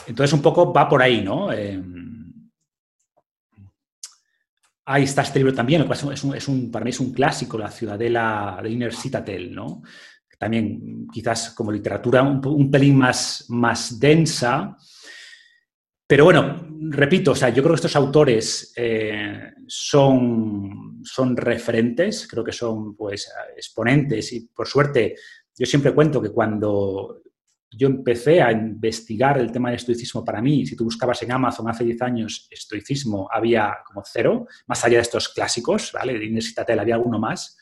Entonces, 0.05 0.33
un 0.33 0.41
poco 0.41 0.71
va 0.71 0.87
por 0.87 1.01
ahí, 1.01 1.21
¿no? 1.21 1.51
Em, 1.51 2.49
ahí 4.85 5.03
está 5.03 5.23
este 5.23 5.39
libro 5.39 5.53
también, 5.53 5.89
es 5.91 6.23
un, 6.23 6.35
es 6.35 6.47
un, 6.47 6.71
para 6.71 6.85
mí 6.85 6.91
es 6.91 6.99
un 6.99 7.11
clásico, 7.11 7.57
La 7.57 7.71
Ciudadela 7.71 8.59
de 8.61 8.69
Inner 8.69 8.93
Citadel, 8.93 9.53
¿no? 9.53 9.81
También 10.37 11.07
quizás 11.11 11.51
como 11.51 11.71
literatura 11.71 12.23
un, 12.23 12.45
un 12.45 12.71
pelín 12.71 12.97
más, 12.97 13.45
más 13.49 13.99
densa, 13.99 14.77
pero 16.09 16.23
bueno, 16.23 16.67
repito, 16.89 17.33
o 17.33 17.35
sea, 17.35 17.49
yo 17.49 17.61
creo 17.61 17.75
que 17.75 17.81
estos 17.81 17.95
autores 17.95 18.73
eh, 18.75 19.53
son, 19.67 21.01
son 21.03 21.37
referentes, 21.37 22.27
creo 22.27 22.43
que 22.43 22.51
son 22.51 22.95
pues 22.95 23.31
exponentes 23.55 24.33
y 24.33 24.47
por 24.47 24.67
suerte 24.67 25.15
yo 25.55 25.67
siempre 25.67 25.93
cuento 25.93 26.19
que 26.19 26.31
cuando 26.31 27.21
yo 27.69 27.87
empecé 27.87 28.41
a 28.41 28.51
investigar 28.51 29.37
el 29.37 29.51
tema 29.51 29.69
del 29.69 29.75
estoicismo 29.75 30.25
para 30.25 30.41
mí, 30.41 30.65
si 30.65 30.75
tú 30.75 30.85
buscabas 30.85 31.21
en 31.21 31.31
Amazon 31.31 31.69
hace 31.69 31.83
10 31.83 32.01
años 32.01 32.47
estoicismo, 32.49 33.29
había 33.31 33.77
como 33.85 34.01
cero, 34.03 34.47
más 34.65 34.83
allá 34.83 34.97
de 34.97 35.03
estos 35.03 35.29
clásicos, 35.29 35.91
¿vale? 35.93 36.17
De 36.17 36.25
Inés 36.25 36.55
había 36.57 36.95
alguno 36.95 37.19
más. 37.19 37.55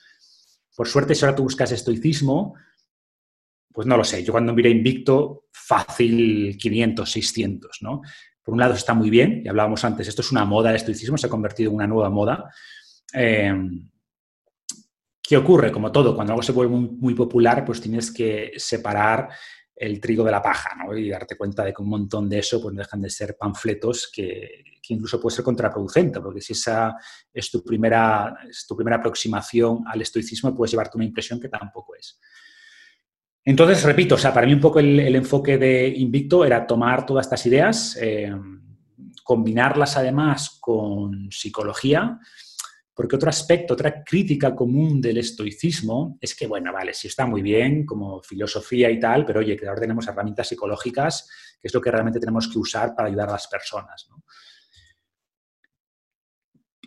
Por 0.73 0.87
suerte, 0.87 1.15
si 1.15 1.25
ahora 1.25 1.35
tú 1.35 1.43
buscas 1.43 1.73
estoicismo, 1.73 2.53
pues 3.73 3.85
no 3.85 3.97
lo 3.97 4.05
sé, 4.05 4.23
yo 4.23 4.31
cuando 4.31 4.53
miré 4.53 4.69
Invicto, 4.69 5.47
fácil 5.51 6.57
500, 6.57 7.11
600, 7.11 7.77
¿no? 7.81 8.01
Por 8.47 8.53
un 8.53 8.61
lado 8.61 8.75
está 8.75 8.93
muy 8.93 9.09
bien, 9.09 9.41
y 9.43 9.49
hablábamos 9.49 9.83
antes, 9.83 10.07
esto 10.07 10.21
es 10.21 10.31
una 10.31 10.45
moda, 10.45 10.69
el 10.69 10.77
estoicismo 10.77 11.17
se 11.17 11.27
ha 11.27 11.29
convertido 11.29 11.69
en 11.69 11.75
una 11.75 11.85
nueva 11.85 12.09
moda. 12.09 12.49
Eh, 13.13 13.53
¿Qué 15.21 15.35
ocurre? 15.35 15.69
Como 15.69 15.91
todo, 15.91 16.15
cuando 16.15 16.31
algo 16.31 16.41
se 16.41 16.53
vuelve 16.53 16.73
muy, 16.73 17.13
popular, 17.13 17.65
pues 17.65 17.81
tienes 17.81 18.09
que 18.09 18.53
separar 18.55 19.27
el 19.75 19.99
trigo 19.99 20.23
de 20.23 20.31
la 20.31 20.41
paja, 20.41 20.77
¿no? 20.77 20.97
Y 20.97 21.09
darte 21.09 21.35
cuenta 21.35 21.65
de 21.65 21.73
que 21.73 21.81
un 21.81 21.89
montón 21.89 22.29
de 22.29 22.39
eso 22.39 22.61
pues 22.61 22.73
dejan 22.73 23.01
de 23.01 23.09
ser 23.09 23.35
panfletos 23.37 24.09
que, 24.09 24.63
incluso 24.87 25.19
puede 25.19 25.35
ser 25.35 25.43
contraproducente, 25.43 26.21
porque 26.21 26.39
si 26.39 26.53
esa 26.53 26.95
es 27.33 27.51
tu 27.51 27.61
primera, 27.65 28.33
es 28.49 28.65
tu 28.65 28.77
primera 28.77 28.95
aproximación 28.95 29.83
al 29.85 30.01
estoicismo, 30.01 30.55
puedes 30.55 30.71
llevarte 30.71 30.95
una 30.95 31.03
impresión 31.03 31.37
que 31.37 31.49
tampoco 31.49 31.95
es. 31.95 32.17
Entonces, 33.47 33.81
repito, 33.83 34.15
o 34.15 34.17
sea, 34.17 34.33
para 34.33 34.45
mí 34.45 34.51
un 34.53 34.59
poco 34.59 34.79
el, 34.81 35.15
enfoque 35.15 35.57
de 35.57 35.87
Invicto 35.87 36.43
era 36.43 36.67
tomar 36.67 37.05
todas 37.05 37.27
estas 37.27 37.45
ideas, 37.45 37.97
eh, 38.01 38.29
combinarlas 39.23 39.95
además 39.95 40.57
con 40.59 41.31
psicología, 41.31 42.19
porque 42.93 43.15
otro 43.15 43.29
aspecto, 43.29 43.73
otra 43.73 44.03
crítica 44.03 44.53
común 44.53 44.99
del 44.99 45.19
estoicismo 45.19 46.17
es 46.19 46.35
que, 46.35 46.45
bueno, 46.45 46.73
vale, 46.73 46.93
sí 46.93 47.07
está 47.07 47.25
muy 47.25 47.41
bien 47.41 47.85
como 47.85 48.21
filosofía 48.21 48.91
y 48.91 48.99
tal, 48.99 49.25
pero 49.25 49.39
oye, 49.39 49.55
que 49.55 49.65
ahora 49.65 49.79
tenemos 49.79 50.05
herramientas 50.09 50.49
psicológicas, 50.49 51.29
que 51.61 51.69
es 51.69 51.73
lo 51.73 51.79
que 51.79 51.89
realmente 51.89 52.19
tenemos 52.19 52.49
que 52.49 52.59
usar 52.59 52.93
para 52.93 53.07
ayudar 53.07 53.29
a 53.29 53.33
las 53.33 53.47
personas. 53.47 54.09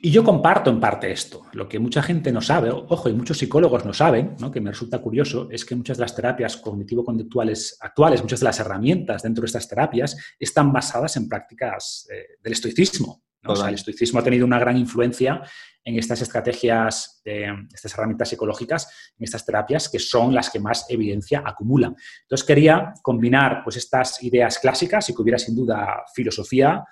Y 0.02 0.10
yo 0.10 0.24
comparto 0.24 0.70
en 0.70 0.80
parte 0.80 1.12
esto. 1.12 1.42
Lo 1.52 1.68
que 1.68 1.78
mucha 1.78 2.02
gente 2.02 2.32
no 2.32 2.40
sabe, 2.40 2.70
ojo, 2.70 3.10
y 3.10 3.12
muchos 3.12 3.36
psicólogos 3.36 3.84
no 3.84 3.92
saben, 3.92 4.34
que 4.50 4.60
me 4.60 4.70
resulta 4.70 4.98
curioso, 4.98 5.48
es 5.50 5.66
que 5.66 5.76
muchas 5.76 5.98
de 5.98 6.02
las 6.02 6.16
terapias 6.16 6.56
cognitivo-conductuales 6.56 7.76
actuales, 7.80 8.22
muchas 8.22 8.40
de 8.40 8.44
las 8.44 8.58
herramientas 8.60 9.22
dentro 9.22 9.42
de 9.42 9.48
estas 9.48 9.68
terapias, 9.68 10.16
están 10.38 10.72
basadas 10.72 11.18
en 11.18 11.28
prácticas 11.28 12.08
eh, 12.10 12.38
del 12.42 12.54
estoicismo. 12.54 13.24
el 13.42 13.74
estoicismo 13.74 14.20
ha 14.20 14.24
tenido 14.24 14.46
una 14.46 14.58
gran 14.58 14.78
influencia 14.78 15.42
en 15.84 15.98
estas 15.98 16.22
estrategias, 16.22 17.20
estas 17.24 17.94
herramientas 17.94 18.30
psicológicas, 18.30 19.12
en 19.18 19.24
estas 19.24 19.44
terapias, 19.44 19.88
que 19.90 19.98
son 19.98 20.34
las 20.34 20.48
que 20.48 20.60
más 20.60 20.86
evidencia 20.88 21.42
acumulan. 21.44 21.94
Entonces 22.22 22.46
quería 22.46 22.94
combinar 23.02 23.62
pues, 23.64 23.76
estas 23.76 24.22
ideas 24.22 24.58
clásicas 24.58 25.10
y 25.10 25.14
que 25.14 25.22
hubiera 25.22 25.38
sin 25.38 25.56
duda 25.56 26.04
filosofía 26.14 26.84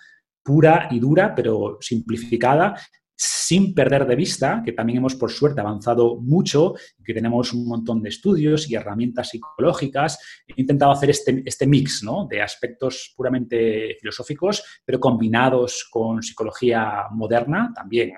pura 0.48 0.88
y 0.90 0.98
dura, 0.98 1.34
pero 1.34 1.76
simplificada, 1.78 2.74
sin 3.14 3.74
perder 3.74 4.06
de 4.06 4.16
vista 4.16 4.62
que 4.64 4.72
también 4.72 4.96
hemos, 4.96 5.14
por 5.14 5.30
suerte, 5.30 5.60
avanzado 5.60 6.16
mucho, 6.22 6.74
que 7.04 7.12
tenemos 7.12 7.52
un 7.52 7.68
montón 7.68 8.00
de 8.00 8.08
estudios 8.08 8.70
y 8.70 8.74
herramientas 8.74 9.28
psicológicas. 9.28 10.18
He 10.46 10.58
intentado 10.58 10.90
hacer 10.90 11.10
este, 11.10 11.42
este 11.44 11.66
mix 11.66 12.02
de 12.30 12.40
aspectos 12.40 13.12
puramente 13.14 13.98
filosóficos, 14.00 14.80
pero 14.86 14.98
combinados 14.98 15.86
con 15.90 16.22
psicología 16.22 17.04
moderna, 17.10 17.70
también 17.74 18.12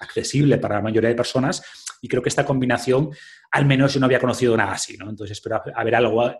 accesible 0.00 0.58
para 0.58 0.76
la 0.76 0.82
mayoría 0.82 1.10
de 1.10 1.14
personas 1.14 1.62
y 2.00 2.08
creo 2.08 2.20
que 2.20 2.30
esta 2.30 2.44
combinación, 2.44 3.10
al 3.52 3.64
menos 3.64 3.94
yo 3.94 4.00
no 4.00 4.06
había 4.06 4.18
conocido 4.18 4.56
nada 4.56 4.72
así, 4.72 4.96
¿no? 4.96 5.08
Entonces 5.08 5.38
espero 5.38 5.62
haber, 5.72 5.94
algo, 5.94 6.28
eh, 6.28 6.36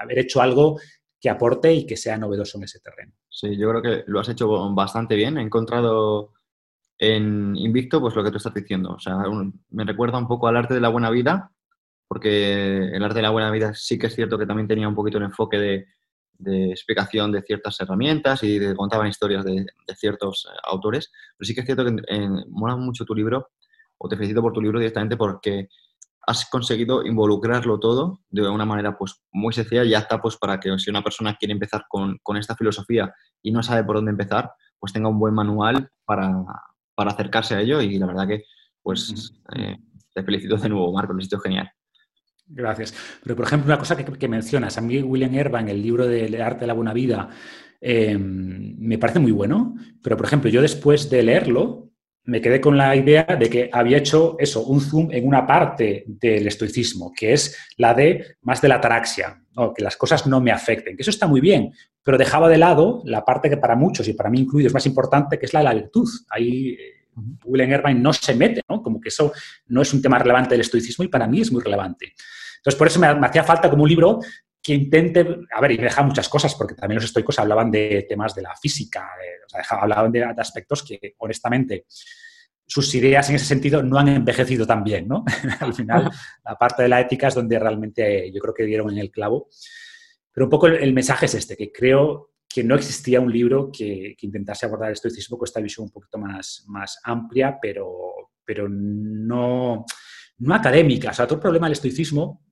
haber 0.00 0.20
hecho 0.20 0.40
algo 0.40 0.80
que 1.22 1.30
aporte 1.30 1.72
y 1.72 1.86
que 1.86 1.96
sea 1.96 2.18
novedoso 2.18 2.58
en 2.58 2.64
ese 2.64 2.80
terreno. 2.80 3.12
Sí, 3.30 3.56
yo 3.56 3.70
creo 3.70 3.80
que 3.80 4.04
lo 4.08 4.20
has 4.20 4.28
hecho 4.28 4.74
bastante 4.74 5.14
bien. 5.14 5.38
He 5.38 5.42
encontrado 5.42 6.32
en 6.98 7.56
Invicto 7.56 8.00
pues 8.00 8.14
lo 8.14 8.24
que 8.24 8.32
tú 8.32 8.38
estás 8.38 8.52
diciendo. 8.52 8.94
O 8.94 8.98
sea, 8.98 9.16
me 9.70 9.84
recuerda 9.84 10.18
un 10.18 10.28
poco 10.28 10.48
al 10.48 10.56
arte 10.56 10.74
de 10.74 10.80
la 10.80 10.88
buena 10.88 11.10
vida, 11.10 11.52
porque 12.08 12.88
el 12.88 13.02
arte 13.02 13.20
de 13.20 13.22
la 13.22 13.30
buena 13.30 13.50
vida 13.50 13.72
sí 13.72 13.98
que 13.98 14.08
es 14.08 14.14
cierto 14.14 14.36
que 14.36 14.46
también 14.46 14.68
tenía 14.68 14.88
un 14.88 14.94
poquito 14.94 15.18
el 15.18 15.24
enfoque 15.24 15.58
de 15.58 15.86
de 16.42 16.70
explicación 16.70 17.30
de 17.30 17.42
ciertas 17.42 17.80
herramientas 17.80 18.42
y 18.42 18.58
de, 18.58 18.74
contaban 18.74 19.06
historias 19.06 19.44
de, 19.44 19.64
ciertos 19.96 20.48
eh, 20.50 20.56
autores. 20.64 21.12
Pero 21.36 21.46
sí 21.46 21.54
que 21.54 21.60
es 21.60 21.66
cierto 21.66 21.84
que 21.84 21.92
mola 22.48 22.76
mucho 22.76 23.04
tu 23.04 23.14
libro, 23.14 23.50
o 23.98 24.08
te 24.08 24.16
felicito 24.16 24.42
por 24.42 24.52
tu 24.52 24.60
libro 24.60 24.78
directamente 24.78 25.16
porque 25.16 25.68
has 26.26 26.48
conseguido 26.48 27.04
involucrarlo 27.04 27.80
todo 27.80 28.20
de 28.30 28.48
una 28.48 28.64
manera 28.64 28.96
pues 28.96 29.22
muy 29.32 29.52
sencilla 29.52 29.84
y 29.84 29.94
está 29.94 30.20
pues 30.20 30.36
para 30.36 30.60
que 30.60 30.78
si 30.78 30.90
una 30.90 31.02
persona 31.02 31.36
quiere 31.36 31.52
empezar 31.52 31.84
con, 31.88 32.18
con, 32.22 32.36
esta 32.36 32.54
filosofía 32.54 33.12
y 33.42 33.50
no 33.50 33.62
sabe 33.62 33.84
por 33.84 33.96
dónde 33.96 34.12
empezar, 34.12 34.52
pues 34.78 34.92
tenga 34.92 35.08
un 35.08 35.18
buen 35.18 35.34
manual 35.34 35.90
para, 36.04 36.32
para 36.94 37.10
acercarse 37.10 37.54
a 37.54 37.60
ello 37.60 37.80
y 37.80 37.98
la 37.98 38.06
verdad 38.06 38.28
que 38.28 38.44
pues 38.82 39.32
eh, 39.56 39.76
te 40.14 40.22
felicito 40.22 40.56
de 40.56 40.68
nuevo, 40.68 40.92
Marco, 40.92 41.12
lo 41.12 41.18
has 41.18 41.26
hecho 41.26 41.38
genial. 41.38 41.70
Gracias. 42.46 42.94
Pero, 43.22 43.36
por 43.36 43.46
ejemplo, 43.46 43.66
una 43.66 43.78
cosa 43.78 43.96
que, 43.96 44.28
mencionas, 44.28 44.76
a 44.76 44.80
mí 44.80 45.00
William 45.00 45.34
Erba 45.34 45.60
en 45.60 45.68
el 45.68 45.80
libro 45.80 46.06
de 46.06 46.42
Arte 46.42 46.60
de 46.60 46.66
la 46.66 46.74
Buena 46.74 46.92
Vida 46.92 47.30
eh, 47.80 48.16
me 48.18 48.98
parece 48.98 49.18
muy 49.18 49.32
bueno, 49.32 49.74
pero, 50.02 50.16
por 50.16 50.26
ejemplo, 50.26 50.50
yo 50.50 50.60
después 50.60 51.08
de 51.10 51.22
leerlo 51.22 51.91
me 52.24 52.40
quedé 52.40 52.60
con 52.60 52.76
la 52.76 52.94
idea 52.94 53.24
de 53.24 53.50
que 53.50 53.70
había 53.72 53.98
hecho 53.98 54.36
eso, 54.38 54.64
un 54.64 54.80
zoom 54.80 55.10
en 55.10 55.26
una 55.26 55.46
parte 55.46 56.04
del 56.06 56.46
estoicismo, 56.46 57.12
que 57.12 57.32
es 57.32 57.58
la 57.76 57.94
de 57.94 58.36
más 58.42 58.60
de 58.60 58.68
la 58.68 58.76
ataraxia, 58.76 59.42
que 59.74 59.82
las 59.82 59.96
cosas 59.96 60.26
no 60.26 60.40
me 60.40 60.52
afecten, 60.52 60.96
que 60.96 61.02
eso 61.02 61.10
está 61.10 61.26
muy 61.26 61.40
bien, 61.40 61.72
pero 62.02 62.18
dejaba 62.18 62.48
de 62.48 62.58
lado 62.58 63.02
la 63.04 63.24
parte 63.24 63.50
que 63.50 63.56
para 63.56 63.76
muchos 63.76 64.06
y 64.08 64.12
para 64.12 64.30
mí 64.30 64.40
incluido 64.40 64.68
es 64.68 64.74
más 64.74 64.86
importante, 64.86 65.38
que 65.38 65.46
es 65.46 65.52
la 65.52 65.60
de 65.60 65.64
la 65.64 65.74
virtud. 65.74 66.08
Ahí 66.30 66.76
William 67.44 67.70
Irvine 67.70 68.00
no 68.00 68.12
se 68.12 68.34
mete, 68.34 68.62
¿no? 68.68 68.82
Como 68.82 69.00
que 69.00 69.08
eso 69.08 69.32
no 69.66 69.82
es 69.82 69.92
un 69.92 70.00
tema 70.00 70.18
relevante 70.18 70.50
del 70.50 70.62
estoicismo 70.62 71.04
y 71.04 71.08
para 71.08 71.26
mí 71.26 71.40
es 71.40 71.52
muy 71.52 71.62
relevante. 71.62 72.14
Entonces, 72.56 72.78
por 72.78 72.86
eso 72.86 73.00
me, 73.00 73.08
hacía 73.08 73.44
falta 73.44 73.68
como 73.68 73.82
un 73.82 73.88
libro 73.88 74.20
que 74.62 74.74
intente, 74.74 75.26
a 75.52 75.60
ver, 75.60 75.72
y 75.72 75.76
me 75.78 75.84
deja 75.84 76.02
muchas 76.02 76.28
cosas, 76.28 76.54
porque 76.54 76.74
también 76.74 76.96
los 76.96 77.04
estoicos 77.06 77.38
hablaban 77.38 77.70
de 77.70 78.06
temas 78.08 78.34
de 78.34 78.42
la 78.42 78.54
física, 78.56 79.10
o 79.44 79.48
sea, 79.48 79.78
hablaban 79.80 80.12
de, 80.12 80.22
aspectos 80.22 80.84
que, 80.84 81.16
honestamente, 81.18 81.86
sus 82.64 82.94
ideas 82.94 83.28
en 83.28 83.36
ese 83.36 83.44
sentido 83.44 83.82
no 83.82 83.98
han 83.98 84.08
envejecido 84.08 84.64
tan 84.66 84.84
bien, 84.84 85.08
¿no? 85.08 85.24
Al 85.60 85.74
final, 85.74 86.10
la 86.44 86.54
parte 86.56 86.84
de 86.84 86.88
la 86.88 87.00
ética 87.00 87.28
es 87.28 87.34
donde 87.34 87.58
realmente 87.58 88.30
yo 88.32 88.40
creo 88.40 88.54
que 88.54 88.64
dieron 88.64 88.90
en 88.90 88.98
el 88.98 89.10
clavo. 89.10 89.48
Pero 90.32 90.46
un 90.46 90.50
poco 90.50 90.68
el 90.68 90.94
mensaje 90.94 91.26
es 91.26 91.34
este, 91.34 91.56
que 91.56 91.70
creo 91.70 92.32
que 92.48 92.62
no 92.62 92.74
existía 92.74 93.20
un 93.20 93.32
libro 93.32 93.70
que, 93.72 94.16
intentase 94.20 94.66
abordar 94.66 94.88
el 94.88 94.94
estoicismo 94.94 95.36
con 95.36 95.46
esta 95.46 95.60
visión 95.60 95.84
un 95.84 95.90
poquito 95.90 96.18
más, 96.18 96.64
más 96.68 97.00
amplia, 97.04 97.58
pero, 97.60 98.30
pero 98.44 98.68
no, 98.68 99.84
no 100.38 100.54
académica. 100.54 101.10
O 101.10 101.14
sea, 101.14 101.24
otro 101.24 101.40
problema 101.40 101.66
del 101.66 101.72
estoicismo, 101.72 102.42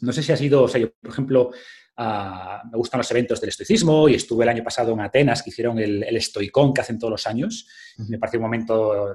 no 0.00 0.12
sé 0.12 0.22
si 0.22 0.32
ha 0.32 0.36
sido, 0.36 0.64
o 0.64 0.68
sea, 0.68 0.80
yo, 0.80 0.92
por 1.00 1.10
ejemplo, 1.10 1.50
ah, 1.96 2.62
me 2.70 2.78
gustan 2.78 2.98
los 2.98 3.10
eventos 3.10 3.40
del 3.40 3.50
estoicismo 3.50 4.08
y 4.08 4.14
estuve 4.14 4.44
el 4.44 4.50
año 4.50 4.64
pasado 4.64 4.92
en 4.92 5.00
Atenas, 5.00 5.42
que 5.42 5.50
hicieron 5.50 5.78
el, 5.78 6.02
el 6.02 6.16
estoicón 6.16 6.72
que 6.72 6.80
hacen 6.80 6.98
todos 6.98 7.10
los 7.10 7.26
años. 7.26 7.66
Me 8.08 8.18
pareció 8.18 8.38
un 8.38 8.44
momento, 8.44 9.14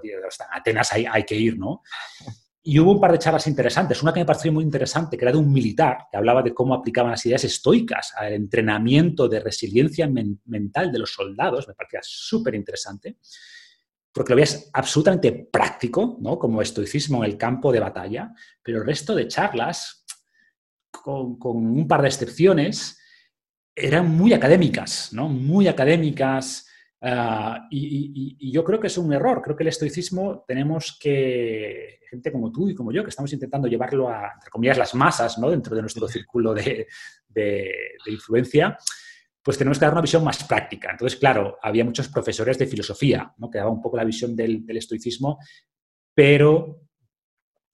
Atenas 0.51 0.93
hay, 0.93 1.05
hay 1.09 1.23
que 1.23 1.35
ir, 1.35 1.57
¿no? 1.57 1.81
Y 2.65 2.79
hubo 2.79 2.93
un 2.93 3.01
par 3.01 3.11
de 3.11 3.19
charlas 3.19 3.45
interesantes. 3.47 4.01
Una 4.01 4.13
que 4.13 4.21
me 4.21 4.25
pareció 4.25 4.53
muy 4.53 4.63
interesante, 4.63 5.17
que 5.17 5.25
era 5.25 5.33
de 5.33 5.37
un 5.37 5.51
militar, 5.51 6.05
que 6.09 6.15
hablaba 6.15 6.41
de 6.41 6.53
cómo 6.53 6.73
aplicaban 6.73 7.11
las 7.11 7.25
ideas 7.25 7.43
estoicas 7.43 8.13
al 8.15 8.31
entrenamiento 8.31 9.27
de 9.27 9.41
resiliencia 9.41 10.07
mental 10.07 10.89
de 10.89 10.99
los 10.99 11.11
soldados. 11.11 11.67
Me 11.67 11.73
parecía 11.73 11.99
súper 12.01 12.55
interesante, 12.55 13.17
porque 14.13 14.31
lo 14.31 14.37
veías 14.37 14.69
absolutamente 14.71 15.49
práctico, 15.51 16.17
¿no? 16.21 16.39
como 16.39 16.61
estoicismo 16.61 17.25
en 17.25 17.31
el 17.31 17.37
campo 17.37 17.69
de 17.73 17.81
batalla, 17.81 18.31
pero 18.61 18.77
el 18.77 18.85
resto 18.85 19.13
de 19.13 19.27
charlas, 19.27 20.02
con, 21.01 21.37
con 21.37 21.57
un 21.57 21.87
par 21.87 22.01
de 22.01 22.07
excepciones, 22.07 22.99
eran 23.75 24.09
muy 24.15 24.33
académicas, 24.33 25.09
¿no? 25.11 25.27
muy 25.27 25.67
académicas, 25.67 26.67
Ah, 27.05 27.67
y, 27.69 28.49
yo 28.49 28.63
creo 28.63 28.79
que 28.79 28.87
es 28.87 28.97
un 28.97 29.11
error. 29.11 29.41
Creo 29.41 29.57
que 29.57 29.63
el 29.63 29.67
estoicismo 29.67 30.45
tenemos 30.47 30.97
que, 30.99 31.99
gente 32.09 32.31
como 32.31 32.49
tú 32.49 32.69
y 32.69 32.75
como 32.75 32.93
yo, 32.93 33.03
que 33.03 33.09
estamos 33.09 33.33
intentando 33.33 33.67
llevarlo 33.67 34.07
a, 34.07 34.31
entre 34.35 34.49
comillas, 34.49 34.77
las 34.77 34.95
masas, 34.95 35.37
¿no? 35.37 35.51
Dentro 35.51 35.75
de 35.75 35.81
nuestro 35.81 36.07
círculo 36.07 36.53
de, 36.53 36.87
influencia, 38.05 38.77
pues 39.41 39.57
tenemos 39.57 39.77
que 39.77 39.85
dar 39.85 39.93
una 39.93 40.01
visión 40.01 40.23
más 40.23 40.45
práctica. 40.45 40.91
Entonces, 40.91 41.19
claro, 41.19 41.57
había 41.61 41.83
muchos 41.83 42.07
profesores 42.07 42.57
de 42.57 42.67
filosofía, 42.67 43.33
¿no? 43.37 43.49
Que 43.49 43.57
daban 43.57 43.73
un 43.73 43.81
poco 43.81 43.97
la 43.97 44.05
visión 44.05 44.33
del, 44.33 44.63
estoicismo, 44.69 45.39
pero 46.15 46.87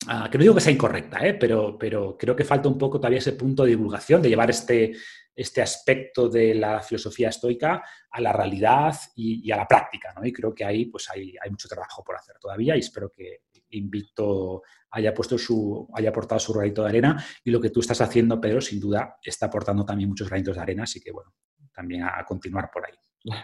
ah, 0.08 0.30
que 0.32 0.38
no 0.38 0.44
digo 0.44 0.56
que 0.56 0.62
sea 0.62 0.74
incorrecta, 0.74 1.26
¿eh? 1.26 1.34
pero, 1.34 1.78
pero 1.78 2.18
creo 2.18 2.36
que 2.36 2.44
falta 2.44 2.70
un 2.70 2.78
poco 2.78 3.00
todavía 3.00 3.20
ese 3.20 3.34
punto 3.34 3.64
de 3.64 3.70
divulgación, 3.70 4.22
de 4.22 4.30
llevar 4.30 4.50
este, 4.50 4.94
este 5.40 5.62
aspecto 5.62 6.28
de 6.28 6.54
la 6.54 6.82
filosofía 6.82 7.30
estoica 7.30 7.82
a 8.12 8.20
la 8.22 8.34
realidad 8.34 8.94
y, 9.16 9.50
a 9.52 9.56
la 9.56 9.68
práctica, 9.68 10.14
¿no? 10.14 10.26
Y 10.26 10.34
creo 10.34 10.54
que 10.54 10.66
ahí 10.66 10.86
pues 10.86 11.10
hay, 11.10 11.34
mucho 11.50 11.70
trabajo 11.70 12.04
por 12.04 12.18
hacer 12.18 12.36
todavía 12.40 12.76
y 12.76 12.80
espero 12.80 13.10
que 13.10 13.44
Invicto 13.72 14.64
haya 14.92 15.14
puesto 15.14 15.38
su, 15.38 15.88
haya 15.94 16.10
aportado 16.10 16.40
su 16.40 16.52
granito 16.52 16.84
de 16.84 16.90
arena 16.90 17.24
y 17.44 17.52
lo 17.52 17.62
que 17.62 17.70
tú 17.70 17.80
estás 17.80 18.02
haciendo, 18.02 18.42
Pedro, 18.42 18.60
sin 18.60 18.80
duda 18.80 19.18
está 19.24 19.46
aportando 19.46 19.86
también 19.86 20.10
muchos 20.10 20.28
granitos 20.28 20.56
de 20.56 20.62
arena, 20.62 20.84
así 20.84 21.00
que 21.00 21.12
bueno, 21.12 21.34
también 21.72 22.04
a, 22.04 22.26
continuar 22.26 22.70
por 22.74 22.86
ahí. 22.86 22.94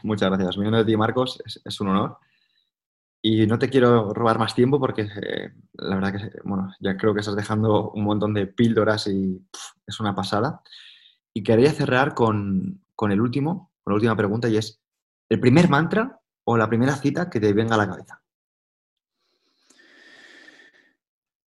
Muchas 0.03 0.29
gracias. 0.29 0.57
Mi 0.57 0.69
de 0.69 0.83
ti, 0.83 0.97
Marcos, 0.97 1.41
es, 1.63 1.79
un 1.79 1.89
honor. 1.89 2.17
Y 3.27 3.47
no 3.47 3.57
te 3.57 3.71
quiero 3.71 4.13
robar 4.13 4.37
más 4.37 4.53
tiempo 4.53 4.79
porque 4.79 5.01
eh, 5.01 5.51
la 5.73 5.95
verdad 5.95 6.13
que, 6.13 6.39
bueno, 6.43 6.71
ya 6.79 6.95
creo 6.95 7.11
que 7.11 7.21
estás 7.21 7.35
dejando 7.35 7.89
un 7.89 8.03
montón 8.03 8.35
de 8.35 8.45
píldoras 8.45 9.07
y 9.07 9.43
es 9.87 9.99
una 9.99 10.13
pasada. 10.13 10.61
Y 11.33 11.41
quería 11.41 11.71
cerrar 11.71 12.13
con, 12.13 12.83
el 13.09 13.19
último, 13.19 13.71
con 13.83 13.93
la 13.93 13.95
última 13.95 14.15
pregunta, 14.15 14.47
y 14.47 14.57
es, 14.57 14.79
¿el 15.27 15.39
primer 15.39 15.69
mantra 15.69 16.19
o 16.43 16.55
la 16.55 16.69
primera 16.69 16.95
cita 16.97 17.27
que 17.27 17.39
te 17.39 17.51
venga 17.51 17.73
a 17.73 17.79
la 17.79 17.87
cabeza? 17.87 18.21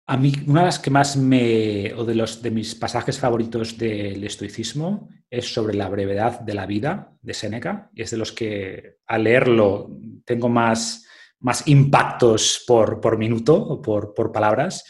A 0.05 0.15
mí, 0.15 0.31
una 0.45 0.59
de 0.59 0.65
las 0.67 0.77
que 0.77 0.91
más 0.91 1.17
me, 1.17 1.91
o 1.95 2.05
de 2.05 2.13
los 2.13 2.43
de 2.43 2.51
mis 2.51 2.75
pasajes 2.75 3.17
favoritos 3.17 3.79
del 3.79 4.23
estoicismo 4.23 5.09
es 5.27 5.51
sobre 5.51 5.73
la 5.73 5.89
brevedad 5.89 6.39
de 6.41 6.53
la 6.53 6.67
vida 6.67 7.17
de 7.19 7.33
Séneca, 7.33 7.89
es 7.95 8.11
de 8.11 8.17
los 8.17 8.31
que 8.31 8.97
al 9.07 9.23
leerlo 9.23 9.89
tengo 10.23 10.49
más, 10.49 11.02
más 11.43 11.67
impactos 11.67 12.63
por, 12.65 12.99
por 12.99 13.17
minuto 13.17 13.55
o 13.55 13.81
por, 13.81 14.13
por 14.13 14.31
palabras. 14.31 14.83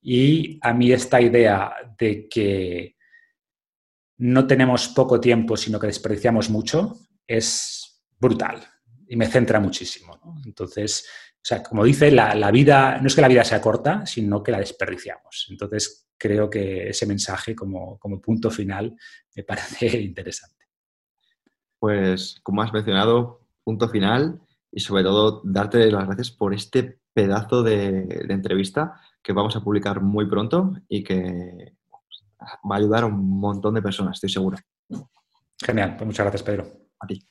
Y 0.00 0.58
a 0.62 0.72
mí 0.72 0.90
esta 0.90 1.20
idea 1.20 1.72
de 1.98 2.28
que 2.28 2.96
no 4.16 4.46
tenemos 4.46 4.88
poco 4.88 5.20
tiempo, 5.20 5.56
sino 5.56 5.78
que 5.78 5.86
desperdiciamos 5.86 6.48
mucho, 6.48 6.96
es 7.26 8.02
brutal 8.18 8.66
y 9.06 9.16
me 9.16 9.26
centra 9.26 9.60
muchísimo. 9.60 10.18
Entonces, 10.46 11.06
o 11.34 11.44
sea, 11.44 11.62
como 11.62 11.84
dice, 11.84 12.10
la, 12.10 12.50
vida, 12.50 12.98
no 13.00 13.06
es 13.06 13.14
que 13.14 13.20
la 13.20 13.28
vida 13.28 13.44
sea 13.44 13.60
corta, 13.60 14.06
sino 14.06 14.42
que 14.42 14.52
la 14.52 14.60
desperdiciamos. 14.60 15.46
Entonces, 15.50 16.08
creo 16.16 16.48
que 16.48 16.88
ese 16.88 17.06
mensaje 17.06 17.54
como, 17.54 17.98
como 17.98 18.20
punto 18.20 18.50
final 18.50 18.96
me 19.36 19.42
parece 19.44 20.00
interesante. 20.00 20.66
Pues, 21.78 22.40
como 22.42 22.62
has 22.62 22.72
mencionado, 22.72 23.46
punto 23.62 23.90
final 23.90 24.40
y 24.70 24.80
sobre 24.80 25.02
todo 25.02 25.40
darte 25.44 25.90
las 25.90 26.06
gracias 26.06 26.30
por 26.30 26.54
este 26.54 27.00
pedazo 27.12 27.62
de, 27.62 28.26
entrevista 28.28 29.00
que 29.22 29.32
vamos 29.32 29.56
a 29.56 29.60
publicar 29.60 30.00
muy 30.00 30.26
pronto 30.28 30.74
y 30.88 31.02
que 31.02 31.74
va 32.40 32.76
a 32.76 32.78
ayudar 32.78 33.04
a 33.04 33.06
un 33.06 33.40
montón 33.40 33.74
de 33.74 33.82
personas, 33.82 34.16
estoy 34.16 34.30
seguro. 34.30 34.58
Genial, 35.60 35.96
pues 35.96 36.06
muchas 36.06 36.24
gracias, 36.24 36.42
Pedro. 36.42 36.66
A 37.00 37.06
ti. 37.06 37.26